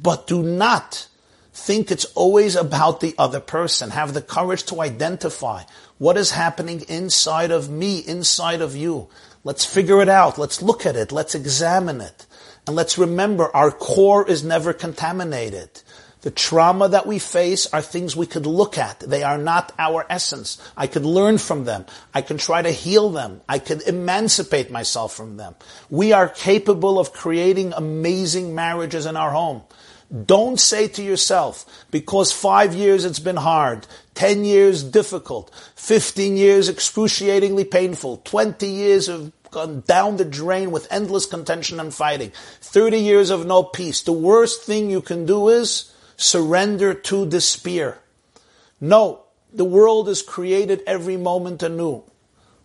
But 0.00 0.26
do 0.26 0.42
not 0.42 1.08
think 1.56 1.90
it's 1.90 2.04
always 2.14 2.54
about 2.54 3.00
the 3.00 3.14
other 3.16 3.40
person. 3.40 3.90
Have 3.90 4.12
the 4.12 4.20
courage 4.20 4.64
to 4.64 4.82
identify 4.82 5.62
what 5.98 6.18
is 6.18 6.30
happening 6.32 6.82
inside 6.88 7.50
of 7.50 7.70
me, 7.70 7.98
inside 7.98 8.60
of 8.60 8.76
you. 8.76 9.08
Let's 9.42 9.64
figure 9.64 10.02
it 10.02 10.08
out. 10.08 10.38
Let's 10.38 10.60
look 10.60 10.84
at 10.84 10.96
it. 10.96 11.12
Let's 11.12 11.34
examine 11.34 12.00
it. 12.00 12.26
And 12.66 12.76
let's 12.76 12.98
remember 12.98 13.54
our 13.56 13.70
core 13.70 14.28
is 14.28 14.44
never 14.44 14.72
contaminated. 14.72 15.70
The 16.20 16.30
trauma 16.30 16.88
that 16.88 17.06
we 17.06 17.18
face 17.18 17.66
are 17.72 17.80
things 17.80 18.14
we 18.14 18.26
could 18.26 18.46
look 18.46 18.76
at. 18.76 19.00
They 19.00 19.22
are 19.22 19.38
not 19.38 19.72
our 19.78 20.04
essence. 20.10 20.60
I 20.76 20.88
could 20.88 21.06
learn 21.06 21.38
from 21.38 21.64
them. 21.64 21.86
I 22.12 22.20
can 22.20 22.36
try 22.36 22.60
to 22.60 22.70
heal 22.70 23.10
them. 23.10 23.40
I 23.48 23.60
could 23.60 23.82
emancipate 23.82 24.70
myself 24.70 25.14
from 25.14 25.36
them. 25.36 25.54
We 25.88 26.12
are 26.12 26.28
capable 26.28 26.98
of 26.98 27.12
creating 27.12 27.72
amazing 27.72 28.54
marriages 28.54 29.06
in 29.06 29.16
our 29.16 29.30
home. 29.30 29.62
Don't 30.24 30.60
say 30.60 30.86
to 30.88 31.02
yourself, 31.02 31.66
because 31.90 32.32
five 32.32 32.74
years 32.74 33.04
it's 33.04 33.18
been 33.18 33.36
hard, 33.36 33.86
10 34.14 34.44
years 34.44 34.84
difficult, 34.84 35.52
15 35.74 36.36
years 36.36 36.68
excruciatingly 36.68 37.64
painful, 37.64 38.18
20 38.18 38.66
years 38.68 39.08
have 39.08 39.32
gone 39.50 39.80
down 39.80 40.16
the 40.16 40.24
drain 40.24 40.70
with 40.70 40.86
endless 40.92 41.26
contention 41.26 41.80
and 41.80 41.92
fighting, 41.92 42.30
30 42.60 42.98
years 42.98 43.30
of 43.30 43.46
no 43.46 43.64
peace. 43.64 44.02
The 44.02 44.12
worst 44.12 44.62
thing 44.62 44.90
you 44.90 45.00
can 45.00 45.26
do 45.26 45.48
is 45.48 45.92
surrender 46.16 46.94
to 46.94 47.26
despair. 47.26 47.98
No, 48.80 49.24
the 49.52 49.64
world 49.64 50.08
is 50.08 50.22
created 50.22 50.82
every 50.86 51.16
moment 51.16 51.62
anew. 51.62 52.04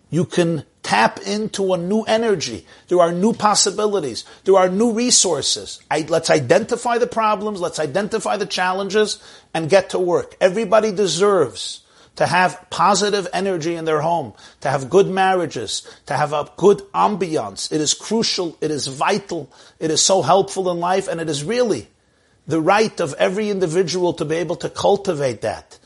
You 0.10 0.26
can 0.26 0.66
tap 0.84 1.20
into 1.20 1.74
a 1.74 1.78
new 1.78 2.02
energy. 2.04 2.66
There 2.88 3.00
are 3.00 3.12
new 3.12 3.34
possibilities. 3.34 4.26
There 4.44 4.58
are 4.58 4.70
new 4.70 4.94
resources. 4.94 5.82
I, 5.90 6.06
let's 6.08 6.30
identify 6.30 6.98
the 6.98 7.08
problems. 7.08 7.62
Let's 7.62 7.80
identify 7.80 8.38
the 8.38 8.46
challenges 8.46 9.22
and 9.54 9.70
get 9.70 9.92
to 9.92 10.00
work. 10.00 10.36
Everybody 10.42 10.92
deserves 10.92 11.82
to 12.16 12.26
have 12.26 12.68
positive 12.70 13.28
energy 13.34 13.76
in 13.76 13.86
their 13.86 14.02
home, 14.02 14.34
to 14.62 14.70
have 14.70 14.90
good 14.90 15.08
marriages, 15.08 15.88
to 16.08 16.16
have 16.16 16.34
a 16.34 16.50
good 16.58 16.80
ambiance. 16.94 17.72
It 17.72 17.80
is 17.80 17.94
crucial. 17.94 18.58
It 18.60 18.72
is 18.72 18.88
vital. 18.88 19.52
It 19.80 19.92
is 19.92 20.04
so 20.04 20.22
helpful 20.22 20.70
in 20.72 20.80
life 20.80 21.08
and 21.08 21.22
it 21.22 21.30
is 21.30 21.44
really 21.44 21.88
the 22.48 22.60
right 22.60 23.00
of 23.00 23.14
every 23.16 23.50
individual 23.50 24.14
to 24.14 24.26
be 24.26 24.36
able 24.36 24.58
to 24.58 24.70
cultivate 24.70 25.42
that. 25.42 25.80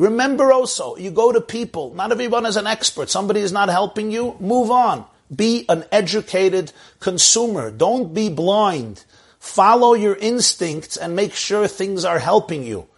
Remember 0.00 0.50
also, 0.50 0.96
you 0.96 1.10
go 1.10 1.30
to 1.30 1.42
people, 1.42 1.92
not 1.92 2.10
everyone 2.10 2.46
is 2.46 2.56
an 2.56 2.66
expert. 2.66 3.10
Somebody 3.10 3.40
is 3.40 3.52
not 3.52 3.68
helping 3.68 4.10
you, 4.10 4.34
move 4.40 4.70
on. 4.70 5.04
Be 5.34 5.66
an 5.68 5.84
educated 5.92 6.72
consumer. 7.00 7.70
Don't 7.70 8.14
be 8.14 8.30
blind. 8.30 9.04
Follow 9.38 9.92
your 9.92 10.16
instincts 10.16 10.96
and 10.96 11.14
make 11.14 11.34
sure 11.34 11.68
things 11.68 12.06
are 12.06 12.18
helping 12.18 12.64
you. 12.64 12.88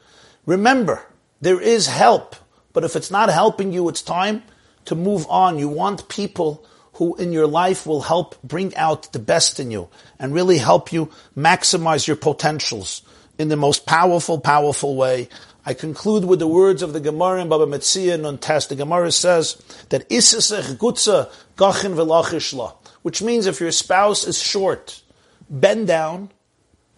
Remember, 0.46 1.04
there 1.40 1.60
is 1.60 1.88
help, 1.88 2.36
but 2.72 2.84
if 2.84 2.94
it's 2.94 3.10
not 3.10 3.30
helping 3.30 3.72
you, 3.72 3.88
it's 3.88 4.02
time 4.02 4.44
to 4.84 4.94
move 4.94 5.26
on. 5.28 5.58
You 5.58 5.68
want 5.68 6.08
people 6.08 6.64
who 6.92 7.16
in 7.16 7.32
your 7.32 7.48
life 7.48 7.84
will 7.84 8.02
help 8.02 8.40
bring 8.44 8.76
out 8.76 9.12
the 9.12 9.18
best 9.18 9.58
in 9.58 9.72
you 9.72 9.88
and 10.20 10.32
really 10.32 10.58
help 10.58 10.92
you 10.92 11.10
maximize 11.36 12.06
your 12.06 12.16
potentials 12.16 13.02
in 13.38 13.48
the 13.48 13.56
most 13.56 13.86
powerful, 13.86 14.38
powerful 14.38 14.94
way. 14.94 15.28
I 15.64 15.74
conclude 15.74 16.24
with 16.24 16.40
the 16.40 16.48
words 16.48 16.82
of 16.82 16.92
the 16.92 17.00
Gemara 17.00 17.40
in 17.40 17.48
Baba 17.48 17.66
Metzia 17.66 18.24
on 18.26 18.38
test. 18.38 18.68
The 18.68 18.74
Gemara 18.74 19.12
says 19.12 19.62
that 19.90 20.08
isisech 20.08 20.76
gutza 20.76 21.30
gachin 21.56 21.94
velachishla, 21.94 22.74
which 23.02 23.22
means 23.22 23.46
if 23.46 23.60
your 23.60 23.70
spouse 23.70 24.26
is 24.26 24.42
short, 24.42 25.02
bend 25.48 25.86
down, 25.86 26.30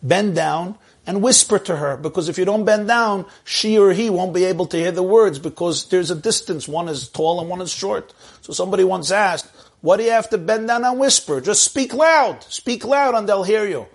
bend 0.02 0.34
down, 0.34 0.78
and 1.06 1.22
whisper 1.22 1.58
to 1.58 1.76
her, 1.76 1.98
because 1.98 2.30
if 2.30 2.38
you 2.38 2.46
don't 2.46 2.64
bend 2.64 2.88
down, 2.88 3.26
she 3.44 3.78
or 3.78 3.92
he 3.92 4.08
won't 4.08 4.32
be 4.32 4.44
able 4.44 4.64
to 4.64 4.78
hear 4.78 4.90
the 4.90 5.02
words 5.02 5.38
because 5.38 5.88
there's 5.88 6.10
a 6.10 6.14
distance. 6.14 6.66
One 6.66 6.88
is 6.88 7.08
tall 7.08 7.40
and 7.40 7.50
one 7.50 7.60
is 7.60 7.70
short. 7.70 8.14
So 8.40 8.54
somebody 8.54 8.84
once 8.84 9.10
asked, 9.10 9.46
what 9.82 9.98
do 9.98 10.04
you 10.04 10.12
have 10.12 10.30
to 10.30 10.38
bend 10.38 10.68
down 10.68 10.82
and 10.82 10.98
whisper? 10.98 11.42
Just 11.42 11.62
speak 11.62 11.92
loud. 11.92 12.42
Speak 12.44 12.86
loud 12.86 13.14
and 13.14 13.28
they'll 13.28 13.42
hear 13.42 13.66
you. 13.66 13.86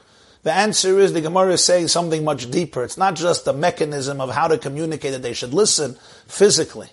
The 0.44 0.54
answer 0.54 1.00
is 1.00 1.12
the 1.12 1.22
Gemara 1.22 1.54
is 1.54 1.64
saying 1.64 1.90
something 1.90 2.24
much 2.24 2.50
deeper. 2.50 2.84
It's 2.84 2.98
not 2.98 3.16
just 3.16 3.44
the 3.44 3.54
mechanism 3.54 4.22
of 4.22 4.30
how 4.32 4.48
to 4.48 4.58
communicate 4.58 5.12
that 5.12 5.22
they 5.22 5.34
should 5.34 5.54
listen 5.54 5.98
physically. 6.28 6.90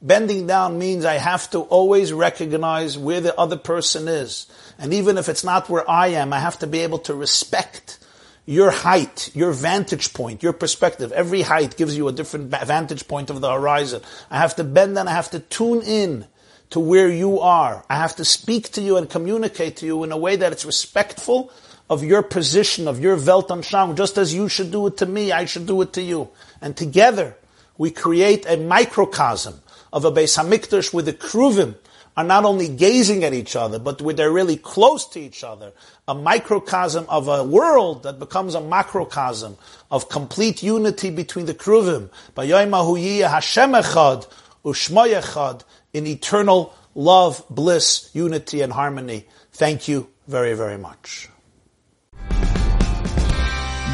Bending 0.00 0.46
down 0.46 0.78
means 0.78 1.04
I 1.04 1.14
have 1.14 1.50
to 1.50 1.60
always 1.60 2.12
recognize 2.12 2.96
where 2.98 3.20
the 3.20 3.38
other 3.38 3.56
person 3.56 4.08
is. 4.08 4.46
And 4.78 4.94
even 4.94 5.18
if 5.18 5.28
it's 5.28 5.44
not 5.44 5.68
where 5.68 5.88
I 5.90 6.08
am, 6.08 6.32
I 6.32 6.38
have 6.38 6.58
to 6.60 6.66
be 6.66 6.80
able 6.80 6.98
to 7.00 7.14
respect 7.14 7.98
your 8.46 8.70
height, 8.70 9.30
your 9.34 9.52
vantage 9.52 10.14
point, 10.14 10.42
your 10.42 10.52
perspective. 10.52 11.12
Every 11.12 11.42
height 11.42 11.76
gives 11.76 11.96
you 11.96 12.08
a 12.08 12.12
different 12.12 12.48
vantage 12.50 13.08
point 13.08 13.28
of 13.28 13.40
the 13.40 13.52
horizon. 13.52 14.02
I 14.30 14.38
have 14.38 14.54
to 14.56 14.64
bend 14.64 14.96
and 14.98 15.08
I 15.08 15.12
have 15.12 15.30
to 15.30 15.40
tune 15.40 15.82
in 15.82 16.26
to 16.70 16.80
where 16.80 17.08
you 17.08 17.40
are. 17.40 17.84
I 17.90 17.96
have 17.96 18.16
to 18.16 18.24
speak 18.24 18.70
to 18.72 18.80
you 18.80 18.96
and 18.96 19.10
communicate 19.10 19.78
to 19.78 19.86
you 19.86 20.04
in 20.04 20.12
a 20.12 20.16
way 20.16 20.36
that 20.36 20.52
it's 20.52 20.64
respectful 20.64 21.52
of 21.88 22.02
your 22.02 22.22
position, 22.22 22.88
of 22.88 23.00
your 23.00 23.16
Weltanschauung, 23.16 23.96
just 23.96 24.18
as 24.18 24.34
you 24.34 24.48
should 24.48 24.70
do 24.70 24.86
it 24.86 24.96
to 24.98 25.06
me, 25.06 25.32
I 25.32 25.44
should 25.44 25.66
do 25.66 25.80
it 25.82 25.92
to 25.94 26.02
you. 26.02 26.28
And 26.60 26.76
together, 26.76 27.36
we 27.78 27.90
create 27.90 28.44
a 28.48 28.56
microcosm 28.56 29.60
of 29.92 30.04
a 30.04 30.10
Beis 30.10 30.36
Hamikdash 30.36 30.92
with 30.92 31.06
the 31.06 31.12
Kruvim 31.12 31.76
are 32.16 32.24
not 32.24 32.44
only 32.44 32.68
gazing 32.68 33.24
at 33.24 33.34
each 33.34 33.54
other, 33.54 33.78
but 33.78 34.00
where 34.00 34.14
they're 34.14 34.32
really 34.32 34.56
close 34.56 35.06
to 35.06 35.20
each 35.20 35.44
other. 35.44 35.72
A 36.08 36.14
microcosm 36.14 37.04
of 37.08 37.28
a 37.28 37.44
world 37.44 38.04
that 38.04 38.18
becomes 38.18 38.54
a 38.54 38.60
macrocosm 38.60 39.58
of 39.90 40.08
complete 40.08 40.62
unity 40.62 41.10
between 41.10 41.44
the 41.44 41.54
Kruvim. 41.54 42.08
Hashem 42.34 43.72
echad, 43.72 44.26
u'shma 44.64 45.20
echad, 45.20 45.62
in 45.92 46.06
eternal 46.06 46.74
love, 46.94 47.44
bliss, 47.50 48.10
unity, 48.14 48.62
and 48.62 48.72
harmony. 48.72 49.26
Thank 49.52 49.86
you 49.86 50.08
very, 50.26 50.54
very 50.54 50.78
much. 50.78 51.28